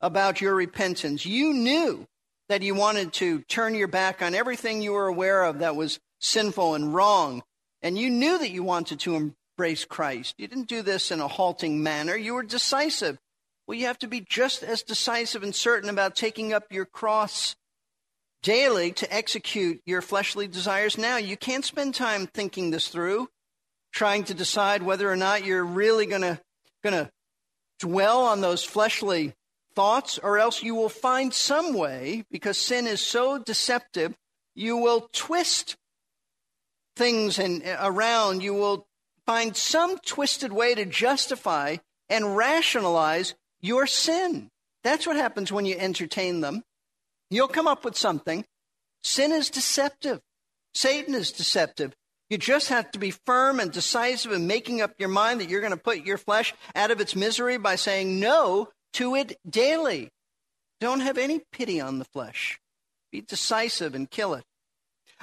about 0.00 0.40
your 0.40 0.54
repentance. 0.54 1.26
You 1.26 1.52
knew 1.52 2.06
that 2.48 2.62
you 2.62 2.74
wanted 2.74 3.12
to 3.14 3.40
turn 3.42 3.74
your 3.74 3.88
back 3.88 4.22
on 4.22 4.34
everything 4.34 4.80
you 4.80 4.92
were 4.92 5.06
aware 5.06 5.44
of 5.44 5.58
that 5.58 5.76
was 5.76 5.98
sinful 6.20 6.74
and 6.74 6.94
wrong. 6.94 7.42
And 7.82 7.98
you 7.98 8.10
knew 8.10 8.38
that 8.38 8.50
you 8.50 8.62
wanted 8.62 9.00
to 9.00 9.14
embrace 9.14 9.84
Christ. 9.84 10.34
You 10.38 10.48
didn't 10.48 10.68
do 10.68 10.82
this 10.82 11.10
in 11.10 11.20
a 11.20 11.28
halting 11.28 11.82
manner. 11.82 12.16
You 12.16 12.34
were 12.34 12.42
decisive. 12.42 13.18
Well, 13.66 13.76
you 13.76 13.86
have 13.86 13.98
to 13.98 14.08
be 14.08 14.24
just 14.26 14.62
as 14.62 14.82
decisive 14.82 15.42
and 15.42 15.54
certain 15.54 15.90
about 15.90 16.16
taking 16.16 16.52
up 16.52 16.72
your 16.72 16.86
cross 16.86 17.54
daily 18.42 18.92
to 18.92 19.14
execute 19.14 19.82
your 19.84 20.00
fleshly 20.00 20.46
desires 20.46 20.96
now. 20.96 21.16
You 21.16 21.36
can't 21.36 21.64
spend 21.64 21.94
time 21.94 22.26
thinking 22.26 22.70
this 22.70 22.88
through 22.88 23.28
trying 23.92 24.24
to 24.24 24.34
decide 24.34 24.82
whether 24.82 25.10
or 25.10 25.16
not 25.16 25.44
you're 25.44 25.64
really 25.64 26.06
going 26.06 26.22
to 26.22 26.40
going 26.82 26.94
to 26.94 27.10
dwell 27.80 28.22
on 28.22 28.40
those 28.40 28.64
fleshly 28.64 29.34
thoughts 29.78 30.18
or 30.18 30.38
else 30.38 30.60
you 30.60 30.74
will 30.74 30.88
find 30.88 31.32
some 31.32 31.72
way 31.72 32.24
because 32.32 32.58
sin 32.58 32.88
is 32.88 33.00
so 33.00 33.38
deceptive 33.38 34.12
you 34.56 34.76
will 34.76 35.08
twist 35.12 35.76
things 36.96 37.38
and 37.38 37.62
around. 37.78 38.42
You 38.42 38.54
will 38.54 38.88
find 39.24 39.56
some 39.56 39.98
twisted 39.98 40.52
way 40.52 40.74
to 40.74 40.84
justify 40.84 41.76
and 42.08 42.36
rationalize 42.36 43.36
your 43.60 43.86
sin. 43.86 44.50
That's 44.82 45.06
what 45.06 45.14
happens 45.14 45.52
when 45.52 45.64
you 45.64 45.76
entertain 45.78 46.40
them. 46.40 46.64
You'll 47.30 47.46
come 47.46 47.68
up 47.68 47.84
with 47.84 47.96
something. 47.96 48.44
Sin 49.04 49.30
is 49.30 49.48
deceptive. 49.48 50.20
Satan 50.74 51.14
is 51.14 51.30
deceptive. 51.30 51.94
You 52.28 52.36
just 52.36 52.68
have 52.68 52.90
to 52.90 52.98
be 52.98 53.12
firm 53.12 53.60
and 53.60 53.70
decisive 53.70 54.32
in 54.32 54.48
making 54.48 54.80
up 54.80 54.94
your 54.98 55.08
mind 55.08 55.40
that 55.40 55.48
you're 55.48 55.60
going 55.60 55.70
to 55.70 55.76
put 55.76 56.04
your 56.04 56.18
flesh 56.18 56.52
out 56.74 56.90
of 56.90 57.00
its 57.00 57.14
misery 57.14 57.58
by 57.58 57.76
saying 57.76 58.18
no 58.18 58.70
to 58.94 59.14
it 59.14 59.38
daily. 59.48 60.10
Don't 60.80 61.00
have 61.00 61.18
any 61.18 61.40
pity 61.52 61.80
on 61.80 61.98
the 61.98 62.04
flesh. 62.04 62.60
Be 63.10 63.20
decisive 63.20 63.94
and 63.94 64.10
kill 64.10 64.34
it. 64.34 64.44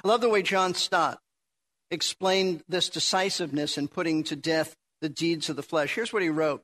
I 0.04 0.08
love 0.08 0.20
the 0.20 0.28
way 0.28 0.42
John 0.42 0.74
Stott 0.74 1.18
explained 1.90 2.62
this 2.68 2.88
decisiveness 2.88 3.78
in 3.78 3.88
putting 3.88 4.24
to 4.24 4.36
death 4.36 4.76
the 5.00 5.08
deeds 5.08 5.48
of 5.48 5.56
the 5.56 5.62
flesh. 5.62 5.94
Here's 5.94 6.12
what 6.12 6.22
he 6.22 6.28
wrote 6.28 6.62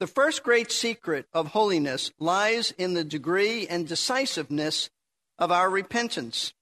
The 0.00 0.06
first 0.06 0.42
great 0.42 0.70
secret 0.70 1.26
of 1.32 1.48
holiness 1.48 2.12
lies 2.18 2.72
in 2.72 2.94
the 2.94 3.04
degree 3.04 3.66
and 3.66 3.88
decisiveness 3.88 4.90
of 5.38 5.50
our 5.50 5.70
repentance. 5.70 6.52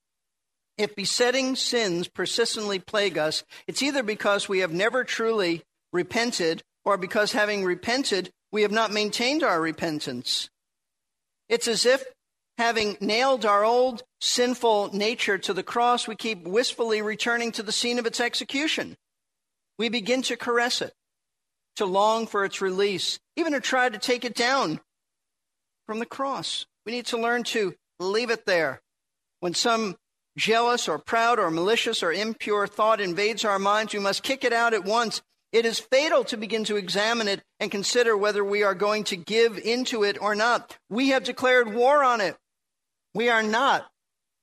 If 0.79 0.97
besetting 0.97 1.57
sins 1.57 2.09
persistently 2.09 2.79
plague 2.79 3.19
us, 3.19 3.45
it's 3.66 3.83
either 3.83 4.03
because 4.03 4.49
we 4.49 4.61
have 4.61 4.73
never 4.73 5.05
truly 5.05 5.62
repented 5.93 6.62
or 6.85 6.97
because 6.97 7.33
having 7.33 7.64
repented, 7.64 8.31
we 8.52 8.62
have 8.62 8.72
not 8.72 8.92
maintained 8.92 9.42
our 9.42 9.60
repentance. 9.60 10.48
It's 11.48 11.68
as 11.68 11.86
if 11.86 12.04
having 12.58 12.96
nailed 13.00 13.44
our 13.44 13.64
old 13.64 14.02
sinful 14.20 14.94
nature 14.94 15.38
to 15.38 15.52
the 15.52 15.62
cross, 15.62 16.06
we 16.06 16.14
keep 16.14 16.46
wistfully 16.46 17.02
returning 17.02 17.52
to 17.52 17.62
the 17.62 17.72
scene 17.72 17.98
of 17.98 18.06
its 18.06 18.20
execution. 18.20 18.96
We 19.78 19.88
begin 19.88 20.22
to 20.22 20.36
caress 20.36 20.82
it, 20.82 20.92
to 21.76 21.86
long 21.86 22.26
for 22.26 22.44
its 22.44 22.60
release, 22.60 23.18
even 23.36 23.52
to 23.52 23.60
try 23.60 23.88
to 23.88 23.98
take 23.98 24.24
it 24.24 24.34
down 24.34 24.80
from 25.86 25.98
the 25.98 26.06
cross. 26.06 26.66
We 26.84 26.92
need 26.92 27.06
to 27.06 27.18
learn 27.18 27.44
to 27.44 27.74
leave 27.98 28.30
it 28.30 28.46
there. 28.46 28.80
When 29.40 29.54
some 29.54 29.96
jealous 30.36 30.88
or 30.88 30.98
proud 30.98 31.38
or 31.38 31.50
malicious 31.50 32.02
or 32.02 32.12
impure 32.12 32.66
thought 32.66 33.00
invades 33.00 33.44
our 33.44 33.58
minds, 33.58 33.94
we 33.94 34.00
must 34.00 34.22
kick 34.22 34.44
it 34.44 34.52
out 34.52 34.74
at 34.74 34.84
once. 34.84 35.22
It 35.52 35.66
is 35.66 35.80
fatal 35.80 36.22
to 36.24 36.36
begin 36.36 36.64
to 36.64 36.76
examine 36.76 37.26
it 37.26 37.42
and 37.58 37.70
consider 37.70 38.16
whether 38.16 38.44
we 38.44 38.62
are 38.62 38.74
going 38.74 39.04
to 39.04 39.16
give 39.16 39.58
into 39.58 40.04
it 40.04 40.16
or 40.20 40.34
not. 40.34 40.78
We 40.88 41.08
have 41.08 41.24
declared 41.24 41.74
war 41.74 42.04
on 42.04 42.20
it. 42.20 42.36
We 43.14 43.28
are 43.28 43.42
not 43.42 43.90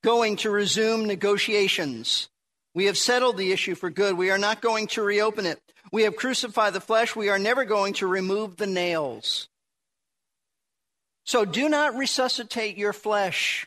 going 0.03 0.35
to 0.37 0.49
resume 0.49 1.05
negotiations. 1.05 2.29
We 2.75 2.85
have 2.85 2.97
settled 2.97 3.37
the 3.37 3.51
issue 3.51 3.75
for 3.75 3.89
good. 3.89 4.17
We 4.17 4.29
are 4.31 4.37
not 4.37 4.61
going 4.61 4.87
to 4.87 5.01
reopen 5.01 5.45
it. 5.45 5.61
We 5.91 6.03
have 6.03 6.17
crucified 6.17 6.73
the 6.73 6.81
flesh. 6.81 7.15
We 7.15 7.29
are 7.29 7.39
never 7.39 7.63
going 7.63 7.93
to 7.95 8.07
remove 8.07 8.57
the 8.57 8.67
nails. 8.67 9.47
So 11.25 11.45
do 11.45 11.69
not 11.69 11.95
resuscitate 11.95 12.77
your 12.77 12.93
flesh. 12.93 13.65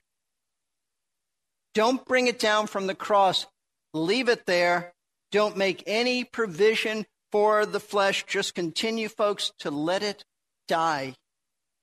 Don't 1.74 2.04
bring 2.04 2.26
it 2.26 2.38
down 2.38 2.66
from 2.66 2.86
the 2.86 2.94
cross. 2.94 3.46
Leave 3.94 4.28
it 4.28 4.46
there. 4.46 4.92
Don't 5.30 5.56
make 5.56 5.82
any 5.86 6.24
provision 6.24 7.06
for 7.32 7.66
the 7.66 7.80
flesh. 7.80 8.24
Just 8.26 8.54
continue, 8.54 9.08
folks, 9.08 9.52
to 9.60 9.70
let 9.70 10.02
it 10.02 10.24
die. 10.68 11.14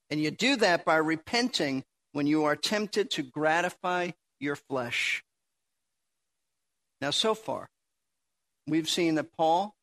And 0.10 0.22
you 0.22 0.32
do 0.32 0.56
that 0.58 0.86
by 0.86 0.96
repenting 0.96 1.84
when 2.14 2.28
you 2.28 2.46
are 2.46 2.56
tempted 2.56 3.12
to 3.12 3.24
gratify 3.24 4.12
your 4.40 4.56
flesh. 4.56 5.24
Now, 7.02 7.12
so 7.12 7.36
far, 7.36 7.70
we've 8.66 8.90
seen 8.90 9.16
that 9.16 9.34
Paul 9.38 9.76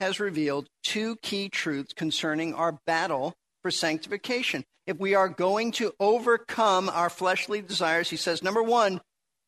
has 0.00 0.20
revealed 0.20 0.68
two 0.82 1.16
key 1.22 1.48
truths 1.48 1.92
concerning 1.92 2.54
our 2.54 2.80
battle 2.86 3.34
for 3.62 3.70
sanctification. 3.70 4.64
If 4.86 4.98
we 4.98 5.14
are 5.14 5.28
going 5.28 5.72
to 5.72 5.92
overcome 5.98 6.88
our 6.88 7.10
fleshly 7.10 7.60
desires, 7.60 8.10
he 8.10 8.16
says, 8.16 8.42
number 8.42 8.62
one, 8.62 9.00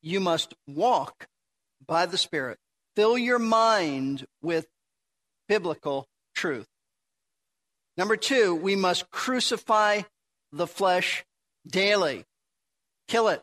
you 0.03 0.21
must 0.21 0.55
walk 0.67 1.27
by 1.87 2.07
the 2.07 2.19
Spirit. 2.19 2.59
Fill 2.97 3.17
your 3.17 3.39
mind 3.39 4.27
with 4.43 4.67
biblical 5.49 6.07
truth. 6.35 6.67
Number 7.97 8.17
two, 8.17 8.55
we 8.55 8.77
must 8.77 9.11
crucify 9.11 10.03
the 10.53 10.67
flesh 10.67 11.25
daily, 11.67 12.25
kill 13.09 13.29
it. 13.29 13.43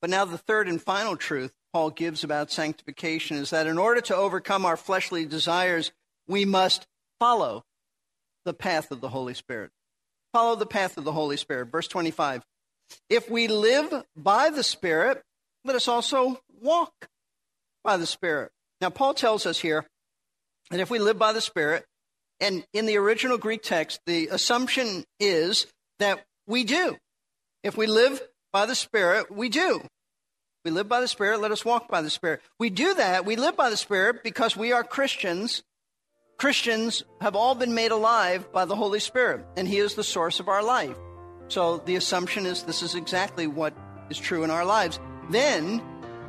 But 0.00 0.10
now, 0.10 0.24
the 0.24 0.38
third 0.38 0.66
and 0.68 0.80
final 0.80 1.16
truth 1.16 1.52
Paul 1.72 1.90
gives 1.90 2.24
about 2.24 2.50
sanctification 2.50 3.36
is 3.36 3.50
that 3.50 3.66
in 3.66 3.78
order 3.78 4.00
to 4.02 4.16
overcome 4.16 4.64
our 4.64 4.76
fleshly 4.76 5.26
desires, 5.26 5.92
we 6.26 6.44
must 6.44 6.86
follow 7.18 7.64
the 8.44 8.54
path 8.54 8.90
of 8.90 9.00
the 9.00 9.10
Holy 9.10 9.34
Spirit. 9.34 9.70
Follow 10.32 10.56
the 10.56 10.66
path 10.66 10.96
of 10.96 11.04
the 11.04 11.12
Holy 11.12 11.36
Spirit. 11.36 11.70
Verse 11.70 11.86
25. 11.86 12.42
If 13.08 13.30
we 13.30 13.46
live 13.46 14.04
by 14.16 14.50
the 14.50 14.62
Spirit, 14.62 15.22
let 15.64 15.76
us 15.76 15.86
also 15.86 16.40
walk 16.60 17.08
by 17.84 17.96
the 17.96 18.06
Spirit. 18.06 18.50
Now, 18.80 18.90
Paul 18.90 19.14
tells 19.14 19.46
us 19.46 19.58
here 19.58 19.86
that 20.70 20.80
if 20.80 20.90
we 20.90 20.98
live 20.98 21.18
by 21.18 21.32
the 21.32 21.40
Spirit, 21.40 21.84
and 22.40 22.64
in 22.72 22.86
the 22.86 22.96
original 22.96 23.38
Greek 23.38 23.62
text, 23.62 24.00
the 24.06 24.28
assumption 24.28 25.04
is 25.18 25.66
that 25.98 26.24
we 26.46 26.64
do. 26.64 26.96
If 27.62 27.76
we 27.76 27.86
live 27.86 28.22
by 28.52 28.66
the 28.66 28.74
Spirit, 28.74 29.30
we 29.30 29.48
do. 29.48 29.82
We 30.64 30.70
live 30.70 30.88
by 30.88 31.00
the 31.00 31.08
Spirit, 31.08 31.40
let 31.40 31.52
us 31.52 31.64
walk 31.64 31.88
by 31.88 32.02
the 32.02 32.10
Spirit. 32.10 32.42
We 32.58 32.70
do 32.70 32.94
that, 32.94 33.24
we 33.24 33.36
live 33.36 33.56
by 33.56 33.70
the 33.70 33.76
Spirit 33.76 34.22
because 34.22 34.56
we 34.56 34.72
are 34.72 34.84
Christians. 34.84 35.62
Christians 36.38 37.02
have 37.20 37.36
all 37.36 37.54
been 37.54 37.74
made 37.74 37.92
alive 37.92 38.50
by 38.52 38.64
the 38.64 38.76
Holy 38.76 39.00
Spirit, 39.00 39.44
and 39.56 39.68
He 39.68 39.78
is 39.78 39.94
the 39.94 40.04
source 40.04 40.40
of 40.40 40.48
our 40.48 40.62
life. 40.62 40.96
So 41.48 41.78
the 41.78 41.96
assumption 41.96 42.46
is 42.46 42.62
this 42.62 42.82
is 42.82 42.94
exactly 42.94 43.46
what 43.46 43.74
is 44.08 44.18
true 44.18 44.44
in 44.44 44.50
our 44.50 44.64
lives. 44.64 45.00
Then, 45.30 45.82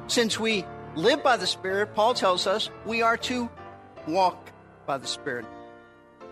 since 0.07 0.39
we 0.39 0.65
live 0.95 1.23
by 1.23 1.37
the 1.37 1.47
Spirit, 1.47 1.93
Paul 1.93 2.13
tells 2.13 2.47
us 2.47 2.69
we 2.85 3.01
are 3.01 3.17
to 3.17 3.49
walk 4.11 4.51
by 4.85 4.97
the 4.97 5.07
Spirit. 5.07 5.45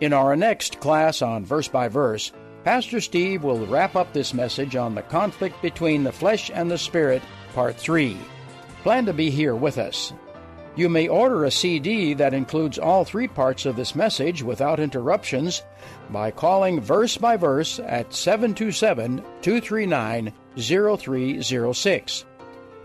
In 0.01 0.13
our 0.13 0.35
next 0.35 0.79
class 0.79 1.21
on 1.21 1.45
verse 1.45 1.67
by 1.67 1.87
verse, 1.87 2.31
Pastor 2.63 3.01
Steve 3.01 3.43
will 3.43 3.65
wrap 3.65 3.95
up 3.95 4.11
this 4.11 4.33
message 4.33 4.75
on 4.75 4.95
the 4.95 5.01
conflict 5.03 5.61
between 5.61 6.03
the 6.03 6.11
flesh 6.11 6.51
and 6.53 6.69
the 6.69 6.77
spirit, 6.77 7.21
part 7.53 7.75
3. 7.77 8.17
Plan 8.83 9.05
to 9.05 9.13
be 9.13 9.29
here 9.29 9.55
with 9.55 9.77
us. 9.77 10.13
You 10.75 10.87
may 10.87 11.07
order 11.07 11.43
a 11.43 11.51
CD 11.51 12.13
that 12.13 12.33
includes 12.33 12.79
all 12.79 13.03
three 13.03 13.27
parts 13.27 13.65
of 13.65 13.75
this 13.75 13.95
message 13.95 14.43
without 14.43 14.79
interruptions 14.79 15.63
by 16.09 16.31
calling 16.31 16.79
verse 16.79 17.17
by 17.17 17.35
verse 17.35 17.79
at 17.79 18.13
727 18.13 19.17
239 19.41 20.33
0306. 20.55 22.25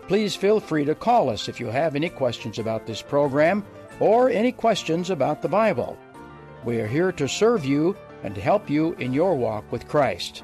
Please 0.07 0.35
feel 0.35 0.59
free 0.59 0.85
to 0.85 0.95
call 0.95 1.29
us 1.29 1.47
if 1.47 1.59
you 1.59 1.67
have 1.67 1.95
any 1.95 2.09
questions 2.09 2.59
about 2.59 2.85
this 2.85 3.01
program 3.01 3.65
or 3.99 4.29
any 4.29 4.51
questions 4.51 5.09
about 5.09 5.41
the 5.41 5.47
Bible. 5.47 5.97
We 6.63 6.79
are 6.79 6.87
here 6.87 7.11
to 7.13 7.27
serve 7.27 7.65
you 7.65 7.95
and 8.23 8.33
to 8.35 8.41
help 8.41 8.69
you 8.69 8.93
in 8.93 9.13
your 9.13 9.35
walk 9.35 9.71
with 9.71 9.87
Christ. 9.87 10.43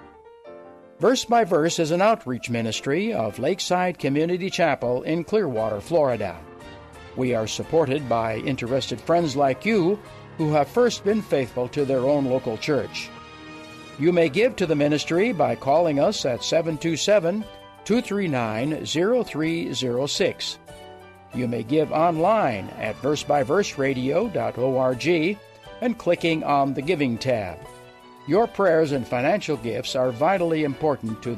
Verse 1.00 1.26
by 1.26 1.44
Verse 1.44 1.80
is 1.80 1.90
an 1.90 2.02
outreach 2.02 2.50
ministry 2.50 3.12
of 3.12 3.40
Lakeside 3.40 3.98
Community 3.98 4.52
Chapel 4.52 5.02
in 5.02 5.24
Clearwater, 5.24 5.82
Florida. 5.82 6.38
We 7.16 7.34
are 7.34 7.48
supported 7.48 8.08
by 8.08 8.38
interested 8.38 9.02
friends 9.02 9.36
like 9.36 9.66
you 9.66 10.00
who 10.38 10.54
have 10.54 10.68
first 10.68 11.04
been 11.04 11.22
faithful 11.22 11.68
to 11.70 11.86
their 11.86 12.02
own 12.02 12.26
local 12.26 12.58
church. 12.58 13.10
You 14.00 14.12
may 14.12 14.30
give 14.30 14.56
to 14.56 14.66
the 14.66 14.76
ministry 14.76 15.32
by 15.32 15.56
calling 15.56 16.00
us 16.00 16.26
at 16.26 16.44
727 16.44 17.44
239 17.84 18.86
0306. 18.86 20.60
You 21.34 21.48
may 21.48 21.64
give 21.64 21.92
online 21.92 22.70
at 22.80 22.96
versebyverseradio.org 23.02 25.38
and 25.82 25.98
clicking 25.98 26.44
on 26.44 26.74
the 26.74 26.82
Giving 26.82 27.18
tab. 27.18 27.58
Your 28.28 28.48
prayers 28.48 28.92
and 28.92 29.08
financial 29.08 29.56
gifts 29.58 29.96
are 29.96 30.12
vitally 30.12 30.64
important 30.64 31.24
to 31.24 31.38